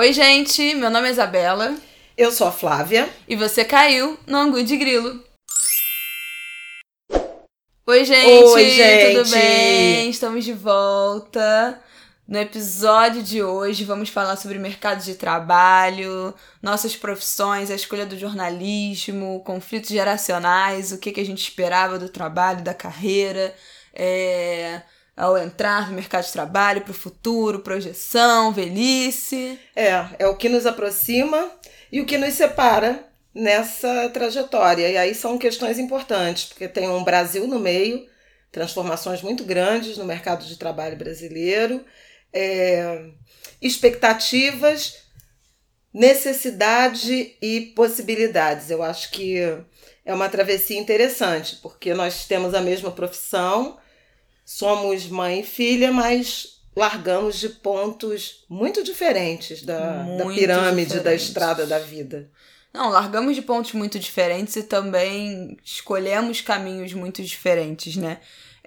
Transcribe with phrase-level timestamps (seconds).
[0.00, 1.76] Oi, gente, meu nome é Isabela.
[2.16, 3.06] Eu sou a Flávia.
[3.28, 5.22] E você caiu no Angu de Grilo.
[7.86, 8.44] Oi, gente!
[8.44, 9.18] Oi, gente!
[9.18, 10.08] Tudo bem?
[10.08, 11.78] Estamos de volta.
[12.26, 18.18] No episódio de hoje, vamos falar sobre mercado de trabalho, nossas profissões, a escolha do
[18.18, 23.54] jornalismo, conflitos geracionais, o que, que a gente esperava do trabalho, da carreira,
[23.92, 24.80] é,
[25.16, 29.58] ao entrar no mercado de trabalho, para o futuro, projeção, velhice.
[29.74, 31.50] É, é o que nos aproxima
[31.92, 34.88] e o que nos separa nessa trajetória.
[34.88, 38.06] E aí são questões importantes, porque tem um Brasil no meio,
[38.50, 41.84] transformações muito grandes no mercado de trabalho brasileiro
[42.32, 43.10] é,
[43.60, 44.98] expectativas,
[45.92, 48.70] necessidade e possibilidades.
[48.70, 49.38] Eu acho que
[50.04, 53.78] é uma travessia interessante, porque nós temos a mesma profissão,
[54.50, 61.02] somos mãe e filha, mas largamos de pontos muito diferentes da, muito da pirâmide, diferentes.
[61.04, 62.28] da estrada da vida.
[62.74, 68.18] Não, largamos de pontos muito diferentes e também escolhemos caminhos muito diferentes, né?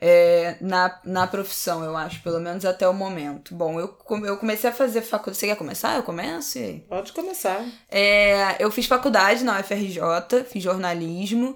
[0.06, 3.56] é, na, na profissão, eu acho, pelo menos até o momento.
[3.56, 5.38] Bom, eu, eu comecei a fazer faculdade.
[5.38, 5.96] Você quer começar?
[5.96, 6.60] Eu começo?
[6.90, 7.66] Pode começar.
[7.90, 11.56] É, eu fiz faculdade na UFRJ, fiz jornalismo.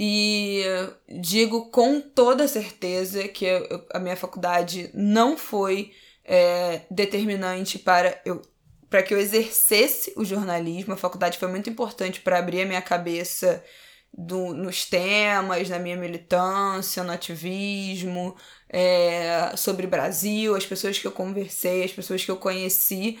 [0.00, 0.62] E
[1.08, 5.90] digo com toda certeza que eu, a minha faculdade não foi
[6.24, 8.40] é, determinante para eu
[8.88, 10.94] para que eu exercesse o jornalismo.
[10.94, 13.62] A faculdade foi muito importante para abrir a minha cabeça
[14.16, 18.36] do, nos temas, na minha militância, no ativismo,
[18.68, 23.18] é, sobre Brasil, as pessoas que eu conversei, as pessoas que eu conheci.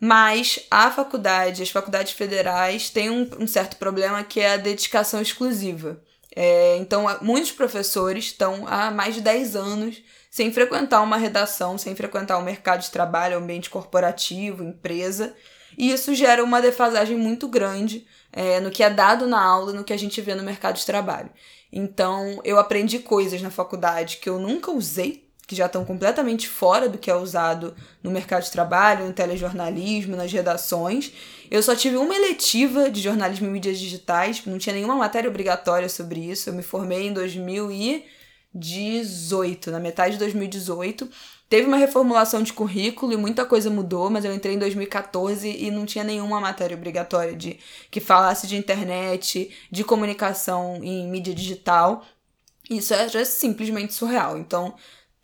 [0.00, 5.22] Mas a faculdade, as faculdades federais, têm um, um certo problema que é a dedicação
[5.22, 6.02] exclusiva.
[6.34, 11.94] É, então, muitos professores estão há mais de 10 anos sem frequentar uma redação, sem
[11.94, 15.34] frequentar o mercado de trabalho, ambiente corporativo, empresa.
[15.76, 19.84] E isso gera uma defasagem muito grande é, no que é dado na aula, no
[19.84, 21.30] que a gente vê no mercado de trabalho.
[21.72, 26.90] Então, eu aprendi coisas na faculdade que eu nunca usei, que já estão completamente fora
[26.90, 31.10] do que é usado no mercado de trabalho, no telejornalismo, nas redações.
[31.50, 35.88] Eu só tive uma eletiva de jornalismo e mídias digitais, não tinha nenhuma matéria obrigatória
[35.88, 36.50] sobre isso.
[36.50, 41.08] Eu me formei em 2018, na metade de 2018.
[41.48, 45.70] Teve uma reformulação de currículo e muita coisa mudou, mas eu entrei em 2014 e
[45.70, 47.58] não tinha nenhuma matéria obrigatória de
[47.90, 52.04] que falasse de internet, de comunicação em mídia digital.
[52.68, 54.36] Isso é, simplesmente surreal.
[54.36, 54.74] Então,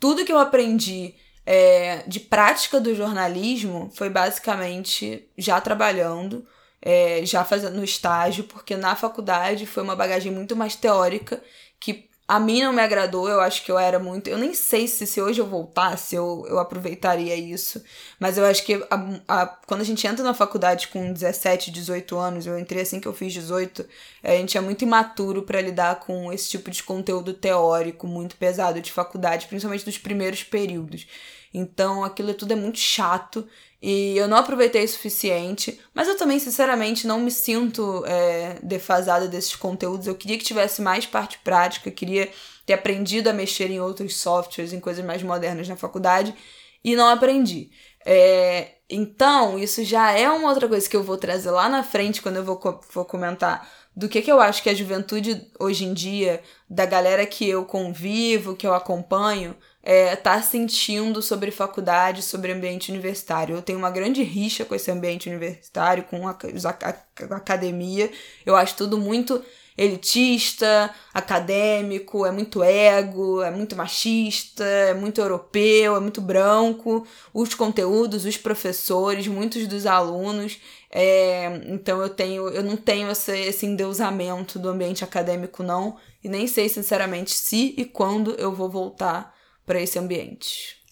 [0.04, 1.14] tudo que eu aprendi
[1.46, 6.46] é, de prática do jornalismo foi basicamente já trabalhando,
[6.82, 11.42] é, já fazendo no estágio, porque na faculdade foi uma bagagem muito mais teórica
[11.80, 14.28] que a mim não me agradou, eu acho que eu era muito.
[14.28, 17.84] Eu nem sei se, se hoje eu voltasse, eu, eu aproveitaria isso.
[18.18, 22.16] Mas eu acho que a, a, quando a gente entra na faculdade com 17, 18
[22.16, 23.86] anos, eu entrei assim que eu fiz 18,
[24.22, 28.80] a gente é muito imaturo para lidar com esse tipo de conteúdo teórico muito pesado
[28.80, 31.06] de faculdade, principalmente nos primeiros períodos.
[31.52, 33.46] Então aquilo tudo é muito chato
[33.86, 39.28] e eu não aproveitei o suficiente, mas eu também, sinceramente, não me sinto é, defasada
[39.28, 40.06] desses conteúdos.
[40.06, 42.30] Eu queria que tivesse mais parte prática, queria
[42.64, 46.34] ter aprendido a mexer em outros softwares, em coisas mais modernas na faculdade,
[46.82, 47.68] e não aprendi.
[48.06, 52.22] É, então, isso já é uma outra coisa que eu vou trazer lá na frente
[52.22, 52.58] quando eu vou,
[52.90, 57.26] vou comentar do que, que eu acho que a juventude hoje em dia, da galera
[57.26, 59.54] que eu convivo, que eu acompanho,
[59.86, 63.54] é, tá sentindo sobre faculdade, sobre ambiente universitário.
[63.54, 66.88] Eu tenho uma grande rixa com esse ambiente universitário, com a, a,
[67.34, 68.10] a academia.
[68.46, 69.44] Eu acho tudo muito
[69.76, 77.06] elitista, acadêmico, é muito ego, é muito machista, é muito europeu, é muito branco.
[77.34, 80.58] Os conteúdos, os professores, muitos dos alunos.
[80.90, 85.98] É, então eu tenho, eu não tenho esse, esse endeusamento do ambiente acadêmico, não.
[86.22, 89.33] E nem sei, sinceramente, se e quando eu vou voltar
[89.66, 90.82] para esse ambiente?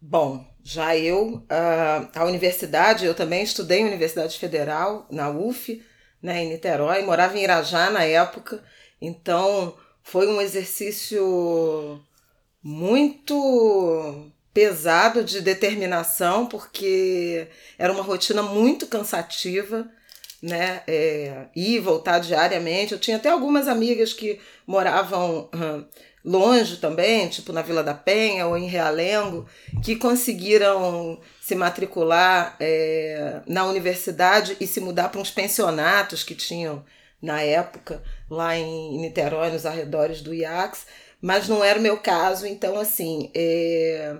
[0.00, 1.44] Bom, já eu,
[2.14, 5.82] a, universidade, eu também estudei em Universidade Federal, na UF,
[6.22, 8.62] né, em Niterói, morava em Irajá na época,
[9.00, 12.00] então foi um exercício
[12.62, 17.48] muito pesado de determinação, porque
[17.78, 19.88] era uma rotina muito cansativa,
[20.42, 20.82] né?
[20.86, 22.92] É, ir e voltar diariamente.
[22.92, 25.48] Eu tinha até algumas amigas que moravam
[26.24, 29.46] longe também, tipo na Vila da Penha ou em Realengo,
[29.82, 36.84] que conseguiram se matricular é, na universidade e se mudar para uns pensionatos que tinham
[37.20, 40.86] na época lá em Niterói, nos arredores do IACS,
[41.20, 44.16] mas não era o meu caso, então assim é,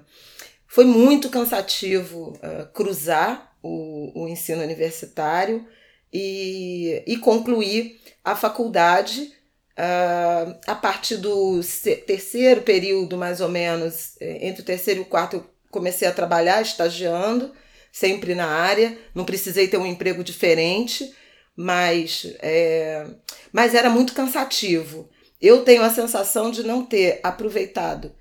[0.67, 5.65] foi muito cansativo uh, cruzar o, o ensino universitário
[6.13, 9.33] e, e concluí a faculdade
[9.79, 11.61] uh, a partir do
[12.07, 16.13] terceiro período, mais ou menos, eh, entre o terceiro e o quarto, eu comecei a
[16.13, 17.53] trabalhar estagiando,
[17.93, 21.15] sempre na área, não precisei ter um emprego diferente,
[21.57, 23.07] mas, é,
[23.53, 25.09] mas era muito cansativo.
[25.41, 28.15] Eu tenho a sensação de não ter aproveitado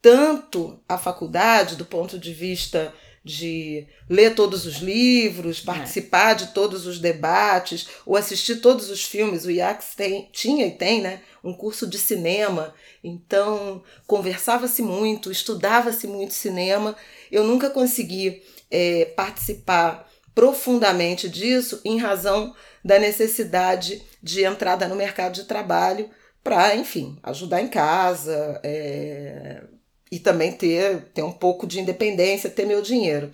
[0.00, 2.92] tanto a faculdade do ponto de vista
[3.26, 5.66] de ler todos os livros, é.
[5.66, 6.34] participar é.
[6.36, 9.44] de todos os debates, ou assistir todos os filmes.
[9.44, 16.06] O IACS tem, tinha e tem né, um curso de cinema, então conversava-se muito, estudava-se
[16.06, 16.96] muito cinema.
[17.30, 25.34] Eu nunca consegui é, participar profundamente disso em razão da necessidade de entrada no mercado
[25.34, 26.08] de trabalho
[26.44, 29.64] para, enfim, ajudar em casa, é,
[30.10, 33.30] e também ter, ter um pouco de independência, ter meu dinheiro.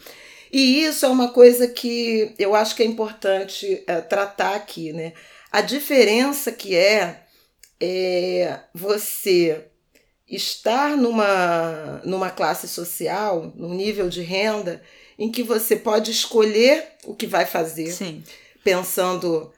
[0.52, 5.12] E isso é uma coisa que eu acho que é importante é, tratar aqui, né?
[5.50, 7.24] A diferença que é,
[7.80, 9.66] é você
[10.28, 14.82] estar numa, numa classe social, num nível de renda,
[15.18, 18.24] em que você pode escolher o que vai fazer, Sim.
[18.64, 19.52] pensando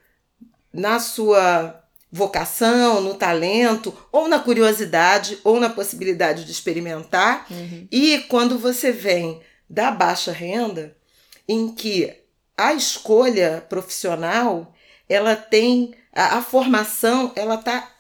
[0.73, 1.84] na sua
[2.15, 7.45] vocação, no talento, ou na curiosidade, ou na possibilidade de experimentar.
[7.51, 7.89] Uhum.
[7.91, 10.97] E quando você vem da baixa renda,
[11.49, 12.15] em que
[12.57, 14.73] a escolha profissional,
[15.09, 17.91] ela tem a, a formação, ela está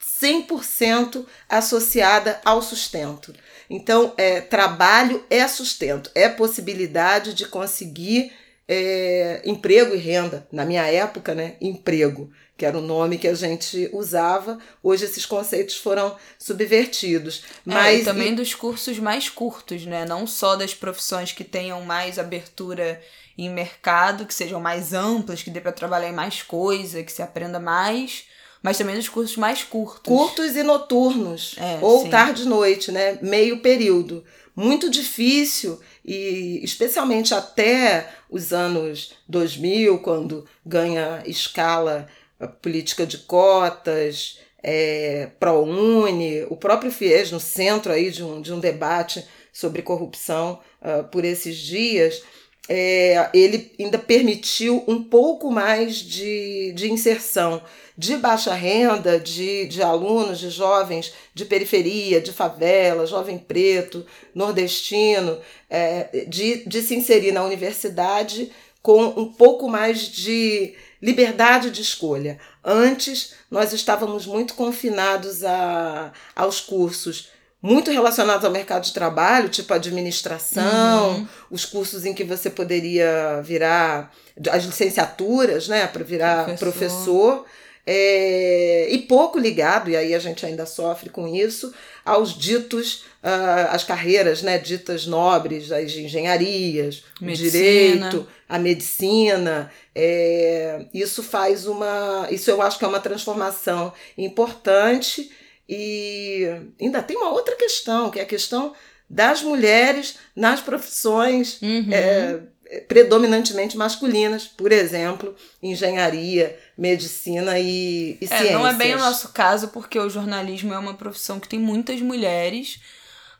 [0.00, 3.34] 100% associada ao sustento.
[3.68, 8.32] Então, é, trabalho é sustento, é possibilidade de conseguir
[8.68, 10.46] é, emprego e renda.
[10.52, 12.30] Na minha época, né, emprego
[12.62, 14.56] que era o nome que a gente usava.
[14.84, 17.42] Hoje esses conceitos foram subvertidos.
[17.64, 18.36] Mas é, e também e...
[18.36, 20.04] dos cursos mais curtos, né?
[20.04, 23.02] Não só das profissões que tenham mais abertura
[23.36, 27.20] em mercado, que sejam mais amplas, que dê para trabalhar em mais coisa, que se
[27.20, 28.26] aprenda mais,
[28.62, 30.04] mas também dos cursos mais curtos.
[30.04, 33.18] Curtos e noturnos, é, ou tarde e noite, né?
[33.20, 34.22] Meio período.
[34.54, 42.06] Muito difícil e especialmente até os anos 2000, quando ganha escala
[42.48, 48.60] política de cotas, é, ProUni, o próprio FIES no centro aí de um, de um
[48.60, 52.22] debate sobre corrupção uh, por esses dias,
[52.68, 57.60] é, ele ainda permitiu um pouco mais de, de inserção
[57.98, 65.38] de baixa renda, de, de alunos, de jovens de periferia, de favela, jovem preto, nordestino,
[65.68, 68.50] é, de, de se inserir na universidade
[68.80, 72.38] com um pouco mais de liberdade de escolha.
[72.64, 77.30] Antes, nós estávamos muito confinados a, aos cursos
[77.62, 81.28] muito relacionados ao mercado de trabalho, tipo administração, uhum.
[81.48, 84.12] os cursos em que você poderia virar
[84.50, 86.66] as licenciaturas, né, para virar professor.
[86.72, 87.46] professor
[87.84, 91.74] é, e pouco ligado, e aí a gente ainda sofre com isso,
[92.04, 97.48] aos ditos, uh, as carreiras né, ditas nobres, as engenharias, medicina.
[97.48, 99.70] o direito, a medicina.
[99.94, 102.28] É, isso faz uma.
[102.30, 105.30] Isso eu acho que é uma transformação importante.
[105.68, 106.46] E
[106.80, 108.74] ainda tem uma outra questão, que é a questão
[109.08, 111.88] das mulheres nas profissões uhum.
[111.90, 112.40] é,
[112.88, 118.52] predominantemente masculinas, por exemplo, engenharia, medicina e, e é, ciências.
[118.52, 122.00] Não é bem o nosso caso, porque o jornalismo é uma profissão que tem muitas
[122.00, 122.80] mulheres,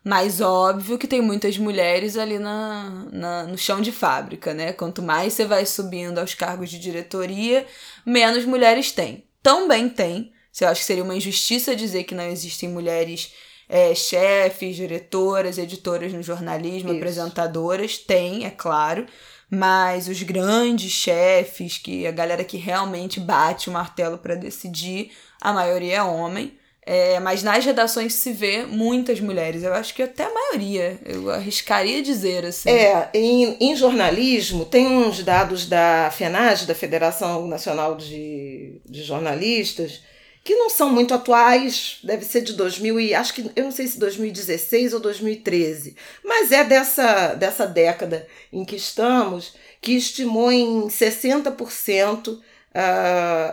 [0.04, 4.72] mas óbvio que tem muitas mulheres ali na, na, no chão de fábrica, né?
[4.72, 7.66] Quanto mais você vai subindo aos cargos de diretoria,
[8.06, 9.24] menos mulheres tem.
[9.42, 10.32] Também tem.
[10.60, 13.32] Eu acho que seria uma injustiça dizer que não existem mulheres
[13.68, 16.98] é, chefes, diretoras, editoras no jornalismo, Isso.
[16.98, 19.04] apresentadoras, tem, é claro.
[19.54, 25.52] Mas os grandes chefes, que a galera que realmente bate o martelo para decidir, a
[25.52, 26.56] maioria é homem.
[26.84, 29.62] É, mas nas redações se vê muitas mulheres.
[29.62, 32.70] Eu acho que até a maioria, eu arriscaria dizer assim.
[32.70, 40.00] É, em, em jornalismo, tem uns dados da FENAG, da Federação Nacional de, de Jornalistas,
[40.44, 43.86] que não são muito atuais, deve ser de 2000 e acho que eu não sei
[43.86, 50.88] se 2016 ou 2013, mas é dessa dessa década em que estamos, que estimou em
[50.88, 52.40] 60% uh,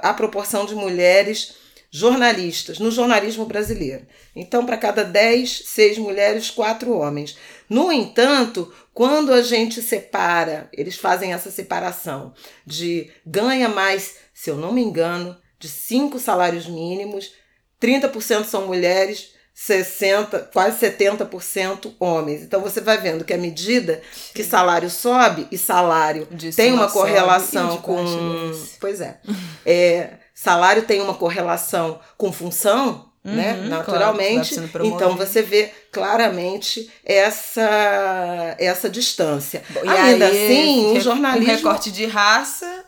[0.01, 1.55] a proporção de mulheres
[1.91, 4.05] jornalistas no jornalismo brasileiro.
[4.35, 7.35] Então, para cada 10, 6 mulheres, 4 homens.
[7.67, 12.33] No entanto, quando a gente separa, eles fazem essa separação
[12.65, 17.31] de ganha mais, se eu não me engano, de cinco salários mínimos,
[17.81, 22.41] 30% são mulheres, 60, quase 70% homens.
[22.43, 24.01] Então você vai vendo que à medida
[24.33, 28.03] que salário sobe e salário De tem uma correlação com.
[28.79, 29.19] Pois é.
[29.65, 30.11] é.
[30.33, 33.55] Salário tem uma correlação com função, né?
[33.59, 34.55] Uhum, Naturalmente.
[34.55, 39.61] claro, então você vê claramente essa, essa distância.
[39.69, 41.51] Bom, e Ainda aí, assim, o re- jornalismo.
[41.51, 42.85] Um recorte de raça.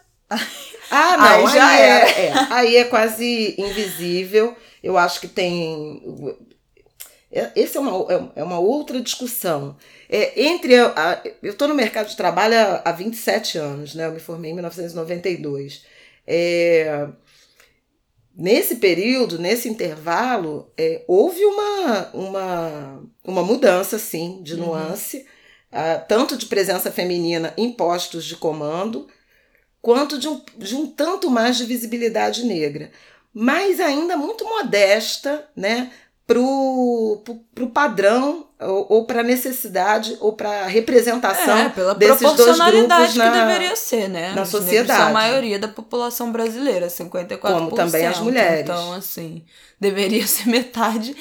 [0.91, 2.09] Ah, não, Aí já é, era.
[2.19, 4.55] é, aí é quase invisível.
[4.83, 6.03] Eu acho que tem.
[7.31, 9.77] é- Esse é uma, é- é uma outra discussão.
[10.09, 14.05] É, entre a- a- eu estou no mercado de trabalho há, há 27 anos, né?
[14.07, 15.85] Eu me formei em 1992.
[16.27, 17.07] É,
[18.35, 25.25] nesse período, nesse intervalo, é, houve uma, uma, uma mudança, sim, de nuance,
[25.71, 29.07] ah, tanto de presença feminina em postos de comando,
[29.81, 32.91] quanto de um, de um tanto mais de visibilidade negra.
[33.33, 35.89] Mas ainda muito modesta, né?
[36.27, 37.21] Pro,
[37.53, 43.15] pro padrão ou, ou para necessidade ou para representação É, pela desses dois proporcionalidade grupos
[43.17, 44.33] na, que deveria ser, né?
[44.33, 44.97] na Os sociedade.
[44.99, 47.37] São a maioria da população brasileira, 54%.
[47.39, 48.61] Como também as mulheres.
[48.61, 49.43] Então, assim,
[49.79, 51.15] deveria ser metade.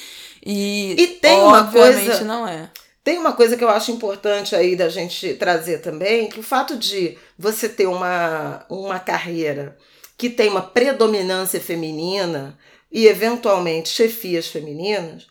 [0.47, 2.71] E, E tem uma coisa- não é.
[3.03, 6.77] Tem uma coisa que eu acho importante aí da gente trazer também, que o fato
[6.77, 9.77] de você ter uma, uma carreira
[10.19, 12.59] que tem uma predominância feminina
[12.93, 15.27] e eventualmente chefias femininas,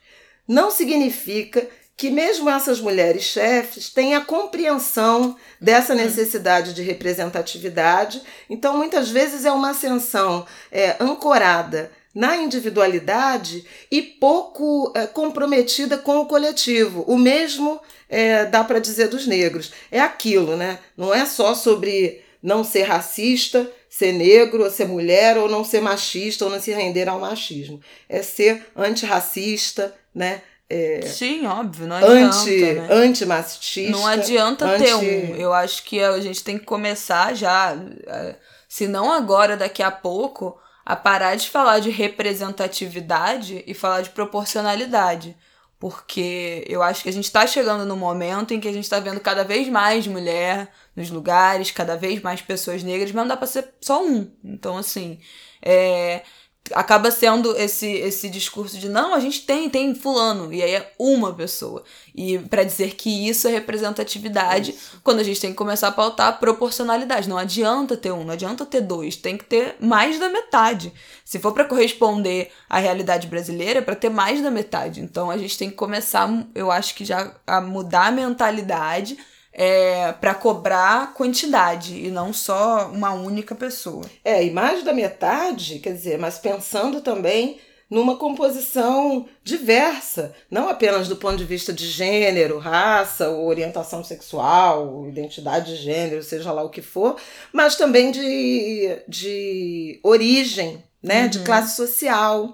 [0.48, 8.24] não significa que mesmo essas mulheres chefes têm a compreensão dessa necessidade de representatividade.
[8.50, 16.18] Então, muitas vezes é uma ascensão é, ancorada na individualidade e pouco é, comprometida com
[16.20, 17.06] o coletivo.
[17.08, 19.72] O mesmo é, dá para dizer dos negros.
[19.90, 20.80] É aquilo, né?
[20.98, 25.82] Não é só sobre não ser racista, ser negro, ou ser mulher, ou não ser
[25.82, 27.80] machista, ou não se render ao machismo.
[28.10, 30.42] É ser antirracista, né?
[30.70, 32.38] É, Sim, óbvio, não adianta.
[32.38, 32.88] anti, né?
[32.92, 33.92] antimachista.
[33.92, 35.36] Não adianta ter anti- um.
[35.36, 38.36] Eu acho que a gente tem que começar já, eh,
[38.68, 40.60] se não agora, daqui a pouco,
[40.90, 45.38] a parar de falar de representatividade e falar de proporcionalidade.
[45.78, 49.00] Porque eu acho que a gente está chegando no momento em que a gente está
[49.00, 53.38] vendo cada vez mais mulher nos lugares, cada vez mais pessoas negras, mas não dá
[53.38, 54.32] para ser só um.
[54.44, 55.20] Então, assim,
[55.62, 56.24] é,
[56.74, 60.94] acaba sendo esse esse discurso de não, a gente tem, tem fulano, e aí é
[60.98, 61.84] uma pessoa.
[62.16, 66.28] E para dizer que isso é representatividade, quando a gente tem que começar a pautar
[66.28, 67.30] a proporcionalidade.
[67.30, 70.92] Não adianta ter um, não adianta ter dois, tem que ter mais da metade.
[71.24, 75.02] Se for para corresponder à realidade brasileira, é para ter mais da metade.
[75.02, 79.18] Então a gente tem que começar, eu acho que já a mudar a mentalidade
[79.54, 84.06] é, para cobrar quantidade e não só uma única pessoa.
[84.24, 91.08] É, e mais da metade, quer dizer, mas pensando também numa composição diversa, não apenas
[91.08, 96.52] do ponto de vista de gênero, raça, ou orientação sexual, ou identidade de gênero, seja
[96.52, 97.16] lá o que for,
[97.52, 102.54] mas também de, de origem, né, de classe social,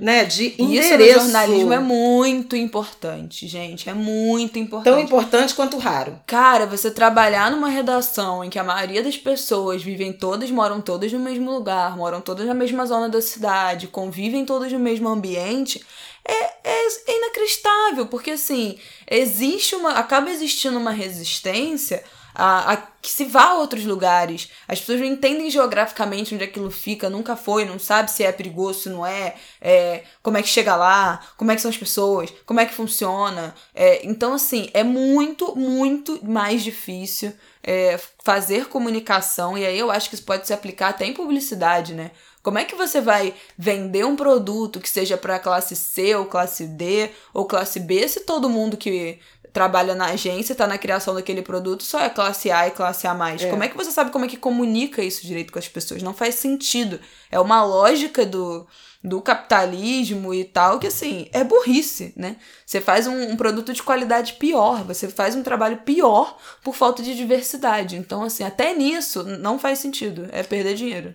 [0.00, 1.20] né, de Isso no endereço.
[1.20, 3.88] jornalismo é muito importante, gente.
[3.88, 4.92] É muito importante.
[4.94, 6.20] tão importante quanto raro.
[6.26, 11.10] Cara, você trabalhar numa redação em que a maioria das pessoas vivem todas, moram todas
[11.10, 15.82] no mesmo lugar, moram todas na mesma zona da cidade, convivem todas no mesmo ambiente,
[16.22, 18.76] é, é, é inacreditável, porque assim,
[19.10, 19.92] existe uma.
[19.92, 22.04] acaba existindo uma resistência
[22.36, 24.50] a, a que se vá a outros lugares.
[24.68, 28.80] As pessoas não entendem geograficamente onde aquilo fica, nunca foi, não sabe se é perigoso,
[28.80, 32.32] se não é, é como é que chega lá, como é que são as pessoas,
[32.44, 33.54] como é que funciona.
[33.74, 40.08] É, então, assim, é muito, muito mais difícil é, fazer comunicação, e aí eu acho
[40.08, 42.10] que isso pode se aplicar até em publicidade, né?
[42.46, 46.64] Como é que você vai vender um produto que seja para classe C ou classe
[46.64, 49.18] D ou classe B se todo mundo que
[49.56, 53.16] trabalha na agência, tá na criação daquele produto, só é classe A e classe A+.
[53.40, 53.48] É.
[53.48, 56.02] Como é que você sabe como é que comunica isso direito com as pessoas?
[56.02, 57.00] Não faz sentido.
[57.30, 58.66] É uma lógica do,
[59.02, 62.36] do capitalismo e tal que, assim, é burrice, né?
[62.66, 67.02] Você faz um, um produto de qualidade pior, você faz um trabalho pior por falta
[67.02, 67.96] de diversidade.
[67.96, 70.28] Então, assim, até nisso não faz sentido.
[70.32, 71.14] É perder dinheiro.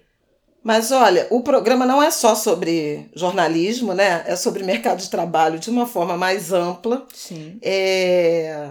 [0.63, 4.23] Mas olha, o programa não é só sobre jornalismo, né?
[4.27, 7.07] É sobre mercado de trabalho de uma forma mais ampla.
[7.13, 7.57] Sim.
[7.63, 8.69] É,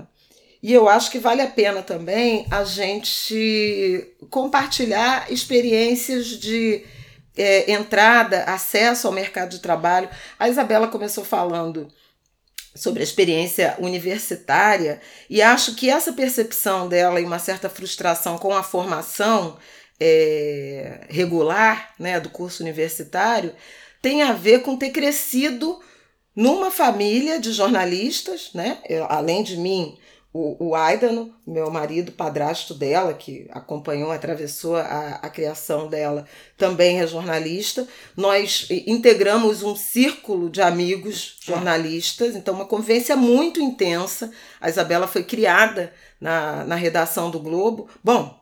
[0.63, 6.85] E eu acho que vale a pena também a gente compartilhar experiências de
[7.37, 10.09] é, entrada, acesso ao mercado de trabalho.
[10.39, 11.89] A Isabela começou falando
[12.75, 18.55] sobre a experiência universitária e acho que essa percepção dela e uma certa frustração com
[18.55, 19.57] a formação
[20.01, 23.55] é, regular né, do curso universitário
[24.01, 25.79] tem a ver com ter crescido
[26.35, 28.79] numa família de jornalistas, né?
[28.89, 29.99] Eu, além de mim,
[30.33, 36.25] o, o Aidano, meu marido, padrasto dela, que acompanhou, atravessou a, a criação dela,
[36.57, 37.87] também é jornalista.
[38.17, 44.31] Nós integramos um círculo de amigos jornalistas, então uma convivência muito intensa.
[44.61, 47.89] A Isabela foi criada na, na redação do Globo.
[48.03, 48.40] Bom,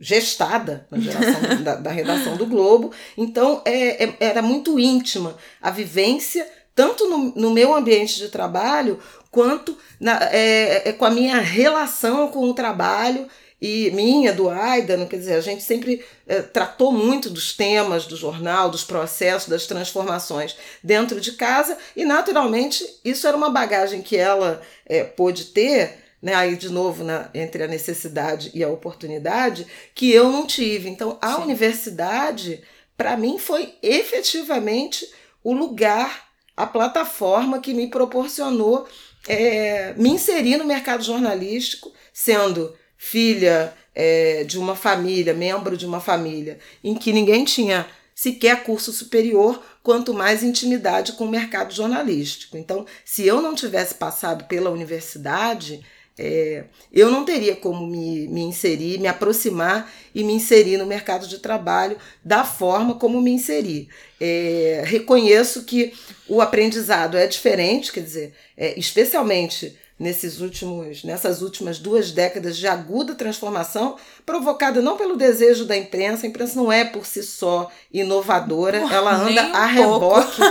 [0.00, 2.92] gestada na geração da, da, redação do Globo.
[3.16, 8.98] Então é, é, era muito íntima a vivência, tanto no, no meu ambiente de trabalho,
[9.30, 13.28] quanto na, é, é, com a minha relação com o trabalho
[13.60, 18.16] e minha, do Aidan, quer dizer, a gente sempre é, tratou muito dos temas do
[18.16, 24.16] jornal, dos processos, das transformações dentro de casa, e naturalmente isso era uma bagagem que
[24.16, 29.66] ela é, pôde ter, né, aí de novo na, entre a necessidade e a oportunidade,
[29.94, 30.88] que eu não tive.
[30.88, 31.42] Então a Sim.
[31.42, 32.62] universidade,
[32.96, 35.10] para mim, foi efetivamente
[35.42, 38.86] o lugar, a plataforma que me proporcionou
[39.26, 46.00] é, me inserir no mercado jornalístico, sendo filha é, de uma família, membro de uma
[46.00, 52.58] família, em que ninguém tinha sequer curso superior, quanto mais intimidade com o mercado jornalístico.
[52.58, 55.82] Então, se eu não tivesse passado pela universidade,
[56.22, 61.26] é, eu não teria como me, me inserir, me aproximar e me inserir no mercado
[61.26, 63.88] de trabalho da forma como me inseri.
[64.20, 65.94] É, reconheço que
[66.28, 72.66] o aprendizado é diferente, quer dizer, é, especialmente nesses últimos, nessas últimas duas décadas de
[72.66, 77.70] aguda transformação, provocada não pelo desejo da imprensa, a imprensa não é por si só
[77.92, 80.42] inovadora, Ué, ela anda a reboque,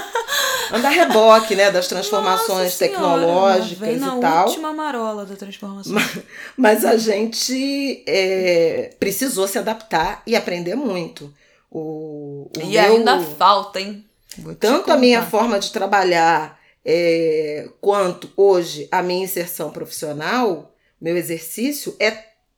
[0.71, 4.45] anda a reboque, né, das transformações Nossa tecnológicas e tal.
[4.45, 5.93] última marola da transformação.
[5.93, 6.19] Mas,
[6.55, 11.33] mas a gente é, precisou se adaptar e aprender muito.
[11.71, 14.05] O, o e meu, ainda falta, hein?
[14.59, 16.58] Tanto a minha forma de trabalhar
[16.91, 22.09] é, quanto hoje a minha inserção profissional, meu exercício é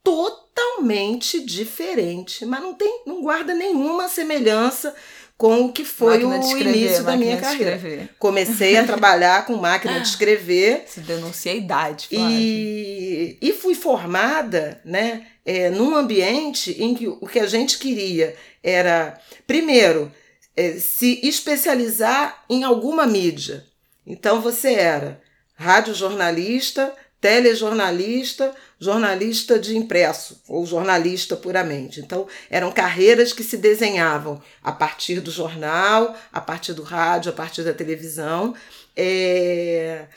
[0.01, 4.95] totalmente diferente, mas não tem, não guarda nenhuma semelhança
[5.37, 8.09] com o que foi o escrever, início da minha carreira.
[8.17, 10.83] Comecei a trabalhar com máquina de escrever.
[10.87, 17.27] Se denuncia a idade, e, e fui formada, né, é, num ambiente em que o
[17.27, 20.09] que a gente queria era, primeiro,
[20.55, 23.69] é, se especializar em alguma mídia.
[24.05, 25.21] Então você era
[25.55, 31.99] radiojornalista, telejornalista, jornalista de impresso ou jornalista puramente.
[31.99, 37.35] Então eram carreiras que se desenhavam a partir do jornal, a partir do rádio, a
[37.35, 38.55] partir da televisão,
[38.97, 40.07] é,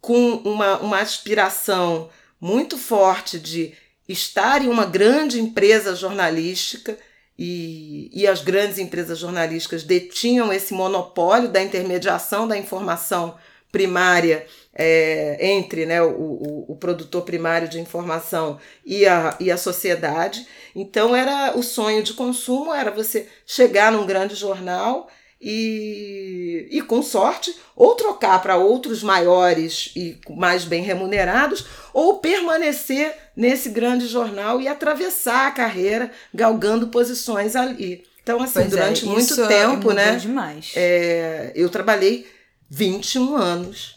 [0.00, 3.72] com uma, uma aspiração muito forte de
[4.06, 6.98] estar em uma grande empresa jornalística
[7.38, 13.36] e, e as grandes empresas jornalísticas detinham esse monopólio da intermediação da informação
[13.70, 19.56] primária é, entre né, o, o, o, produtor primário de informação e a, e a
[19.56, 20.46] sociedade.
[20.74, 25.08] Então era o sonho de consumo era você chegar num grande jornal
[25.48, 33.14] e, e com sorte, ou trocar para outros maiores e mais bem remunerados, ou permanecer
[33.36, 38.02] nesse grande jornal e atravessar a carreira galgando posições ali.
[38.20, 40.16] Então, assim, pois é, durante é, muito tempo, né?
[40.16, 40.72] Demais.
[40.74, 42.26] É, eu trabalhei
[42.68, 43.95] 21 anos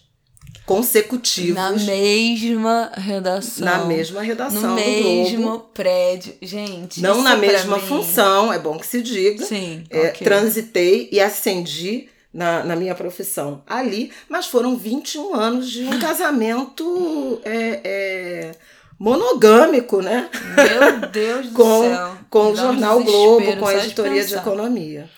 [0.70, 1.56] consecutivos.
[1.56, 3.66] Na mesma redação.
[3.66, 4.62] Na mesma redação.
[4.62, 6.36] No mesmo prédio.
[6.44, 7.02] Gente.
[7.02, 9.44] Não na mesma função, é bom que se diga.
[9.44, 9.84] Sim.
[9.90, 10.24] É, okay.
[10.24, 17.42] Transitei e ascendi na, na minha profissão ali, mas foram 21 anos de um casamento
[17.44, 18.52] é, é,
[19.00, 20.30] monogâmico, né?
[20.56, 22.18] Meu Deus do com, céu.
[22.30, 25.10] Com o Jornal Globo, com a editoria de, de economia.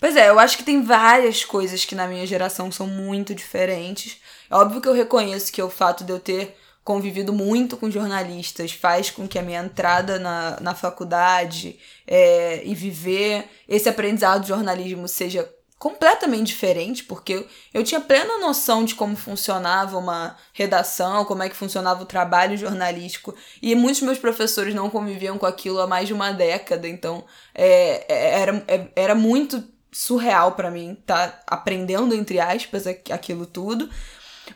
[0.00, 4.18] Pois é, eu acho que tem várias coisas que na minha geração são muito diferentes.
[4.50, 8.70] É óbvio que eu reconheço que o fato de eu ter convivido muito com jornalistas
[8.70, 14.48] faz com que a minha entrada na, na faculdade é, e viver esse aprendizado de
[14.48, 21.24] jornalismo seja completamente diferente, porque eu, eu tinha plena noção de como funcionava uma redação,
[21.24, 25.80] como é que funcionava o trabalho jornalístico, e muitos meus professores não conviviam com aquilo
[25.80, 30.92] há mais de uma década, então é, é era, é, era muito surreal para mim
[30.92, 33.90] estar tá aprendendo, entre aspas, aquilo tudo,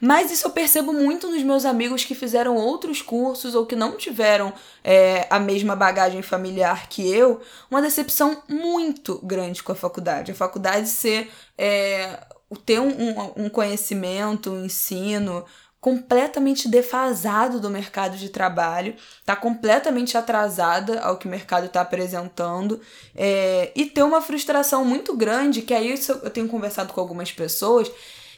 [0.01, 3.97] mas isso eu percebo muito nos meus amigos que fizeram outros cursos ou que não
[3.97, 10.33] tiveram é, a mesma bagagem familiar que eu, uma decepção muito grande com a faculdade.
[10.33, 11.31] A faculdade ser.
[11.59, 12.19] É,
[12.67, 15.45] ter um, um conhecimento, um ensino
[15.81, 22.81] completamente defasado do mercado de trabalho, está completamente atrasada ao que o mercado está apresentando
[23.17, 27.91] é, e ter uma frustração muito grande, que aí eu tenho conversado com algumas pessoas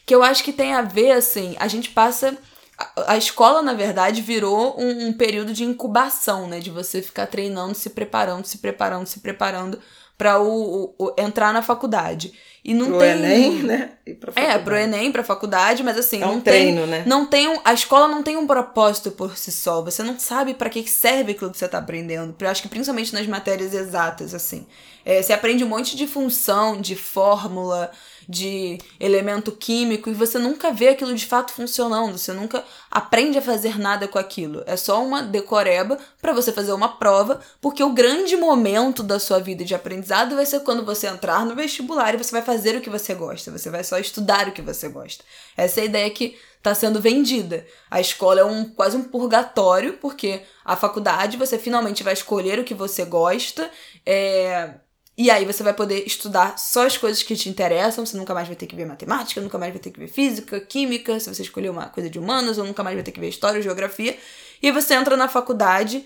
[0.05, 2.37] que eu acho que tem a ver, assim, a gente passa.
[2.77, 6.59] A, a escola, na verdade, virou um, um período de incubação, né?
[6.59, 9.79] De você ficar treinando, se preparando, se preparando, se preparando
[10.17, 12.33] para o, o, o, entrar na faculdade.
[12.63, 13.09] E não pro tem.
[13.11, 13.91] Enem, né?
[14.05, 16.89] E pra É, pro Enem, pra faculdade, mas assim, É um não treino, tem.
[16.89, 17.03] né?
[17.05, 19.81] Não tem um, a escola não tem um propósito por si só.
[19.81, 22.33] Você não sabe para que que serve aquilo que você tá aprendendo.
[22.39, 24.65] Eu acho que principalmente nas matérias exatas, assim.
[25.03, 27.91] É, você aprende um monte de função, de fórmula,
[28.27, 32.17] de elemento químico, e você nunca vê aquilo de fato funcionando.
[32.17, 34.63] Você nunca aprende a fazer nada com aquilo.
[34.65, 39.39] É só uma decoreba para você fazer uma prova, porque o grande momento da sua
[39.39, 42.81] vida de aprendizado vai ser quando você entrar no vestibular e você vai fazer o
[42.81, 43.51] que você gosta.
[43.51, 45.23] Você vai só estudar o que você gosta.
[45.57, 47.65] Essa é a ideia que está sendo vendida.
[47.91, 52.63] A escola é um quase um purgatório, porque a faculdade você finalmente vai escolher o
[52.63, 53.69] que você gosta.
[54.05, 54.75] É,
[55.17, 58.47] e aí você vai poder estudar só as coisas que te interessam, você nunca mais
[58.47, 61.43] vai ter que ver matemática, nunca mais vai ter que ver física, química, se você
[61.43, 64.17] escolher uma coisa de humanas, ou nunca mais vai ter que ver história, geografia.
[64.61, 66.03] E você entra na faculdade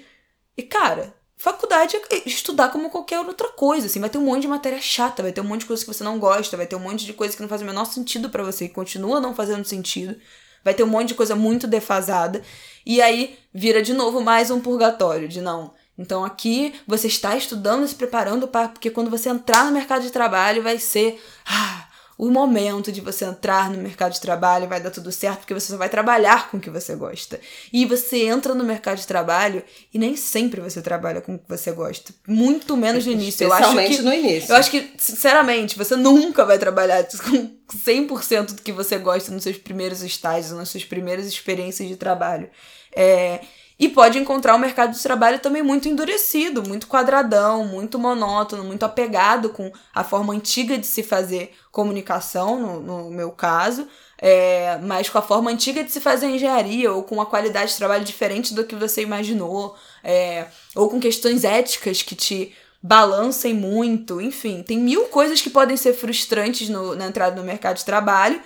[0.57, 4.47] e, cara, faculdade é estudar como qualquer outra coisa, assim, vai ter um monte de
[4.49, 6.79] matéria chata, vai ter um monte de coisa que você não gosta, vai ter um
[6.79, 9.63] monte de coisa que não faz o menor sentido para você e continua não fazendo
[9.63, 10.19] sentido.
[10.65, 12.41] Vai ter um monte de coisa muito defasada.
[12.85, 15.73] E aí vira de novo mais um purgatório de não.
[15.97, 20.11] Então aqui você está estudando, se preparando para porque quando você entrar no mercado de
[20.11, 24.89] trabalho vai ser ah, o momento de você entrar no mercado de trabalho, vai dar
[24.89, 27.39] tudo certo porque você só vai trabalhar com o que você gosta.
[27.71, 31.47] E você entra no mercado de trabalho e nem sempre você trabalha com o que
[31.47, 33.43] você gosta, muito menos no início.
[33.43, 34.51] Eu acho Especialmente que no início.
[34.51, 37.55] eu acho que, sinceramente, você nunca vai trabalhar com
[37.85, 42.49] 100% do que você gosta nos seus primeiros estágios, nas suas primeiras experiências de trabalho.
[42.95, 43.41] É,
[43.79, 48.83] e pode encontrar o mercado de trabalho também muito endurecido, muito quadradão, muito monótono, muito
[48.83, 53.87] apegado com a forma antiga de se fazer comunicação, no, no meu caso,
[54.17, 57.77] é, mas com a forma antiga de se fazer engenharia, ou com uma qualidade de
[57.77, 64.19] trabalho diferente do que você imaginou, é, ou com questões éticas que te balancem muito,
[64.19, 68.41] enfim, tem mil coisas que podem ser frustrantes no, na entrada no mercado de trabalho.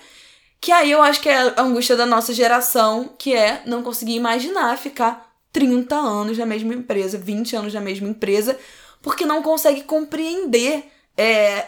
[0.61, 4.13] Que aí eu acho que é a angústia da nossa geração, que é não conseguir
[4.13, 8.57] imaginar ficar 30 anos na mesma empresa, 20 anos na mesma empresa,
[9.01, 10.85] porque não consegue compreender
[11.17, 11.67] é,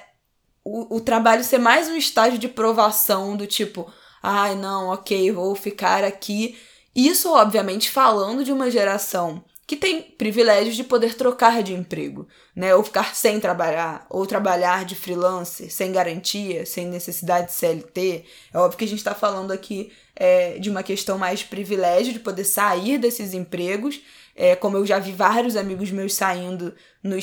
[0.64, 5.56] o, o trabalho ser mais um estágio de provação do tipo, ai não, ok, vou
[5.56, 6.56] ficar aqui.
[6.96, 12.76] Isso, obviamente, falando de uma geração que tem privilégios de poder trocar de emprego, né?
[12.76, 18.26] Ou ficar sem trabalhar, ou trabalhar de freelancer, sem garantia, sem necessidade de CLT.
[18.54, 22.12] É óbvio que a gente está falando aqui é, de uma questão mais de privilégio,
[22.12, 24.02] de poder sair desses empregos.
[24.36, 26.74] É, como eu já vi vários amigos meus saindo
[27.04, 27.16] no,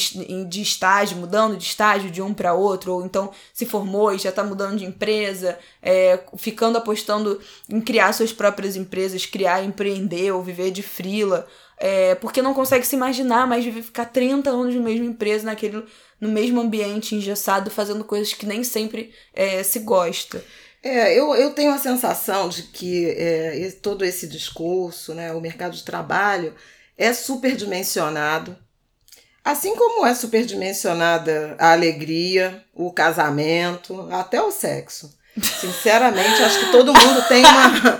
[0.49, 4.31] de estágio, mudando de estágio de um para outro, ou então se formou e já
[4.31, 10.41] está mudando de empresa, é, ficando apostando em criar suas próprias empresas, criar, empreender ou
[10.41, 11.47] viver de frila
[11.81, 15.83] é, porque não consegue se imaginar mais viver ficar 30 anos na mesma empresa, naquele,
[16.21, 20.45] no mesmo ambiente engessado, fazendo coisas que nem sempre é, se gosta.
[20.83, 25.75] É, eu, eu tenho a sensação de que é, todo esse discurso, né, o mercado
[25.75, 26.55] de trabalho,
[26.99, 28.57] é superdimensionado.
[29.43, 35.19] Assim como é superdimensionada a alegria, o casamento, até o sexo.
[35.61, 38.00] Sinceramente, acho que todo mundo tem uma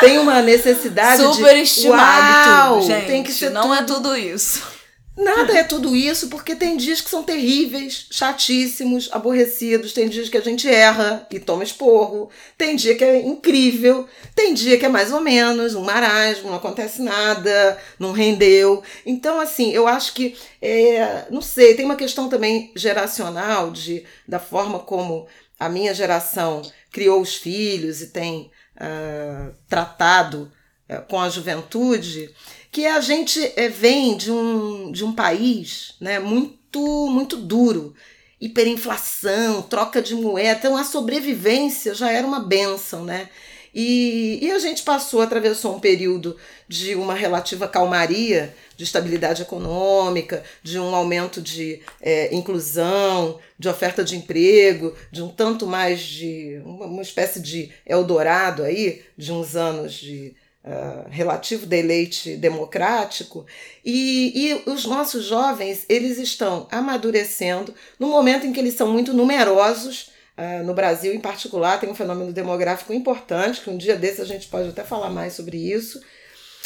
[0.00, 3.06] tem uma necessidade Super de estimado Uau, tudo, gente.
[3.06, 3.74] tem que ser não tudo.
[3.74, 4.76] é tudo isso.
[5.16, 10.36] Nada é tudo isso, porque tem dias que são terríveis, chatíssimos, aborrecidos, tem dias que
[10.36, 14.90] a gente erra e toma esporro, tem dia que é incrível, tem dia que é
[14.90, 18.82] mais ou menos, um marasmo, não acontece nada, não rendeu.
[19.06, 24.38] Então, assim, eu acho que, é, não sei, tem uma questão também geracional de, da
[24.38, 25.26] forma como
[25.58, 26.60] a minha geração
[26.92, 30.50] criou os filhos e tem uh, tratado
[30.88, 32.30] uh, com a juventude,
[32.70, 37.94] que a gente uh, vem de um, de um país né, muito, muito duro.
[38.38, 43.30] Hiperinflação, troca de moeda, então a sobrevivência já era uma benção, né?
[43.78, 46.34] E, e a gente passou, atravessou um período
[46.66, 54.02] de uma relativa calmaria, de estabilidade econômica, de um aumento de é, inclusão, de oferta
[54.02, 59.54] de emprego, de um tanto mais de uma, uma espécie de Eldorado aí, de uns
[59.54, 60.34] anos de
[60.64, 63.44] uh, relativo deleite democrático.
[63.84, 64.32] E,
[64.64, 70.15] e os nossos jovens, eles estão amadurecendo no momento em que eles são muito numerosos,
[70.36, 74.24] Uh, no Brasil, em particular, tem um fenômeno demográfico importante, que um dia desse a
[74.24, 76.00] gente pode até falar mais sobre isso,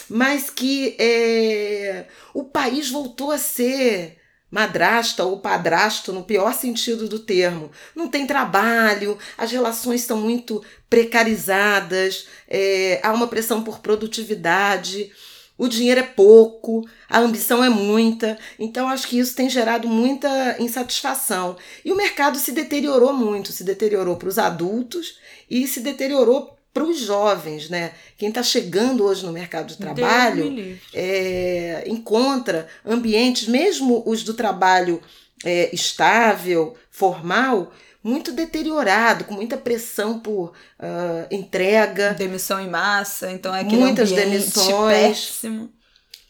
[0.08, 4.18] mas que é, o país voltou a ser
[4.50, 7.70] madrasta ou padrasto no pior sentido do termo.
[7.94, 15.12] Não tem trabalho, as relações estão muito precarizadas, é, há uma pressão por produtividade,
[15.60, 18.38] o dinheiro é pouco, a ambição é muita.
[18.58, 21.54] Então, acho que isso tem gerado muita insatisfação.
[21.84, 25.18] E o mercado se deteriorou muito se deteriorou para os adultos
[25.50, 27.92] e se deteriorou para os jovens, né?
[28.16, 35.02] Quem está chegando hoje no mercado de trabalho é, encontra ambientes, mesmo os do trabalho
[35.44, 37.70] é, estável, formal,
[38.02, 42.14] muito deteriorado, com muita pressão por uh, entrega.
[42.14, 45.26] Demissão em massa, então é muitas demissões.
[45.26, 45.70] Péssimo.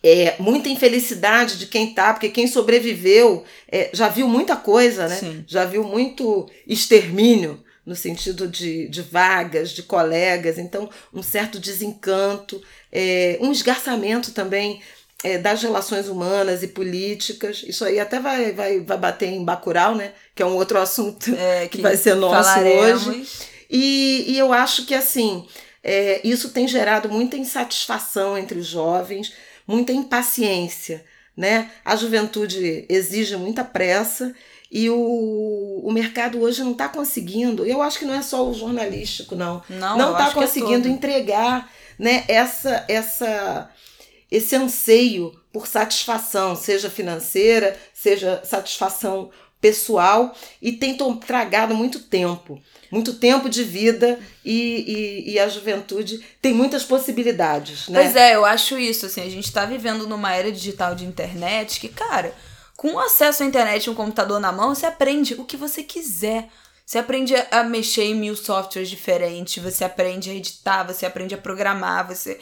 [0.02, 5.16] É, muita infelicidade de quem tá, porque quem sobreviveu é, já viu muita coisa, né?
[5.16, 5.44] Sim.
[5.46, 12.62] Já viu muito extermínio no sentido de, de vagas, de colegas, então um certo desencanto,
[12.90, 14.80] é, um esgarçamento também
[15.22, 17.62] é, das relações humanas e políticas.
[17.66, 20.12] Isso aí até vai, vai, vai bater em Bacurau, né?
[20.34, 23.06] Que é um outro assunto é, que, que, vai ser nosso falaremos.
[23.06, 23.28] hoje.
[23.68, 25.46] E, e eu acho que assim
[25.82, 29.32] é, isso tem gerado muita insatisfação entre os jovens,
[29.66, 31.04] muita impaciência.
[31.36, 31.70] Né?
[31.84, 34.34] A juventude exige muita pressa
[34.70, 37.64] e o, o mercado hoje não está conseguindo.
[37.64, 39.62] Eu acho que não é só o jornalístico, não.
[39.68, 43.70] Não está é conseguindo entregar né, essa, essa,
[44.30, 52.60] esse anseio por satisfação, seja financeira, seja satisfação pessoal, e tem tragado muito tempo.
[52.90, 58.02] Muito tempo de vida e, e, e, a juventude tem muitas possibilidades, né?
[58.02, 61.78] Pois é, eu acho isso, assim, a gente está vivendo numa era digital de internet
[61.78, 62.34] que, cara,
[62.76, 66.48] com acesso à internet e um computador na mão, você aprende o que você quiser.
[66.84, 71.38] Você aprende a mexer em mil softwares diferentes, você aprende a editar, você aprende a
[71.38, 72.40] programar, você,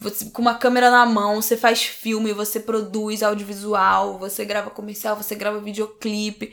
[0.00, 5.16] você com uma câmera na mão, você faz filme, você produz audiovisual, você grava comercial,
[5.16, 6.52] você grava videoclipe.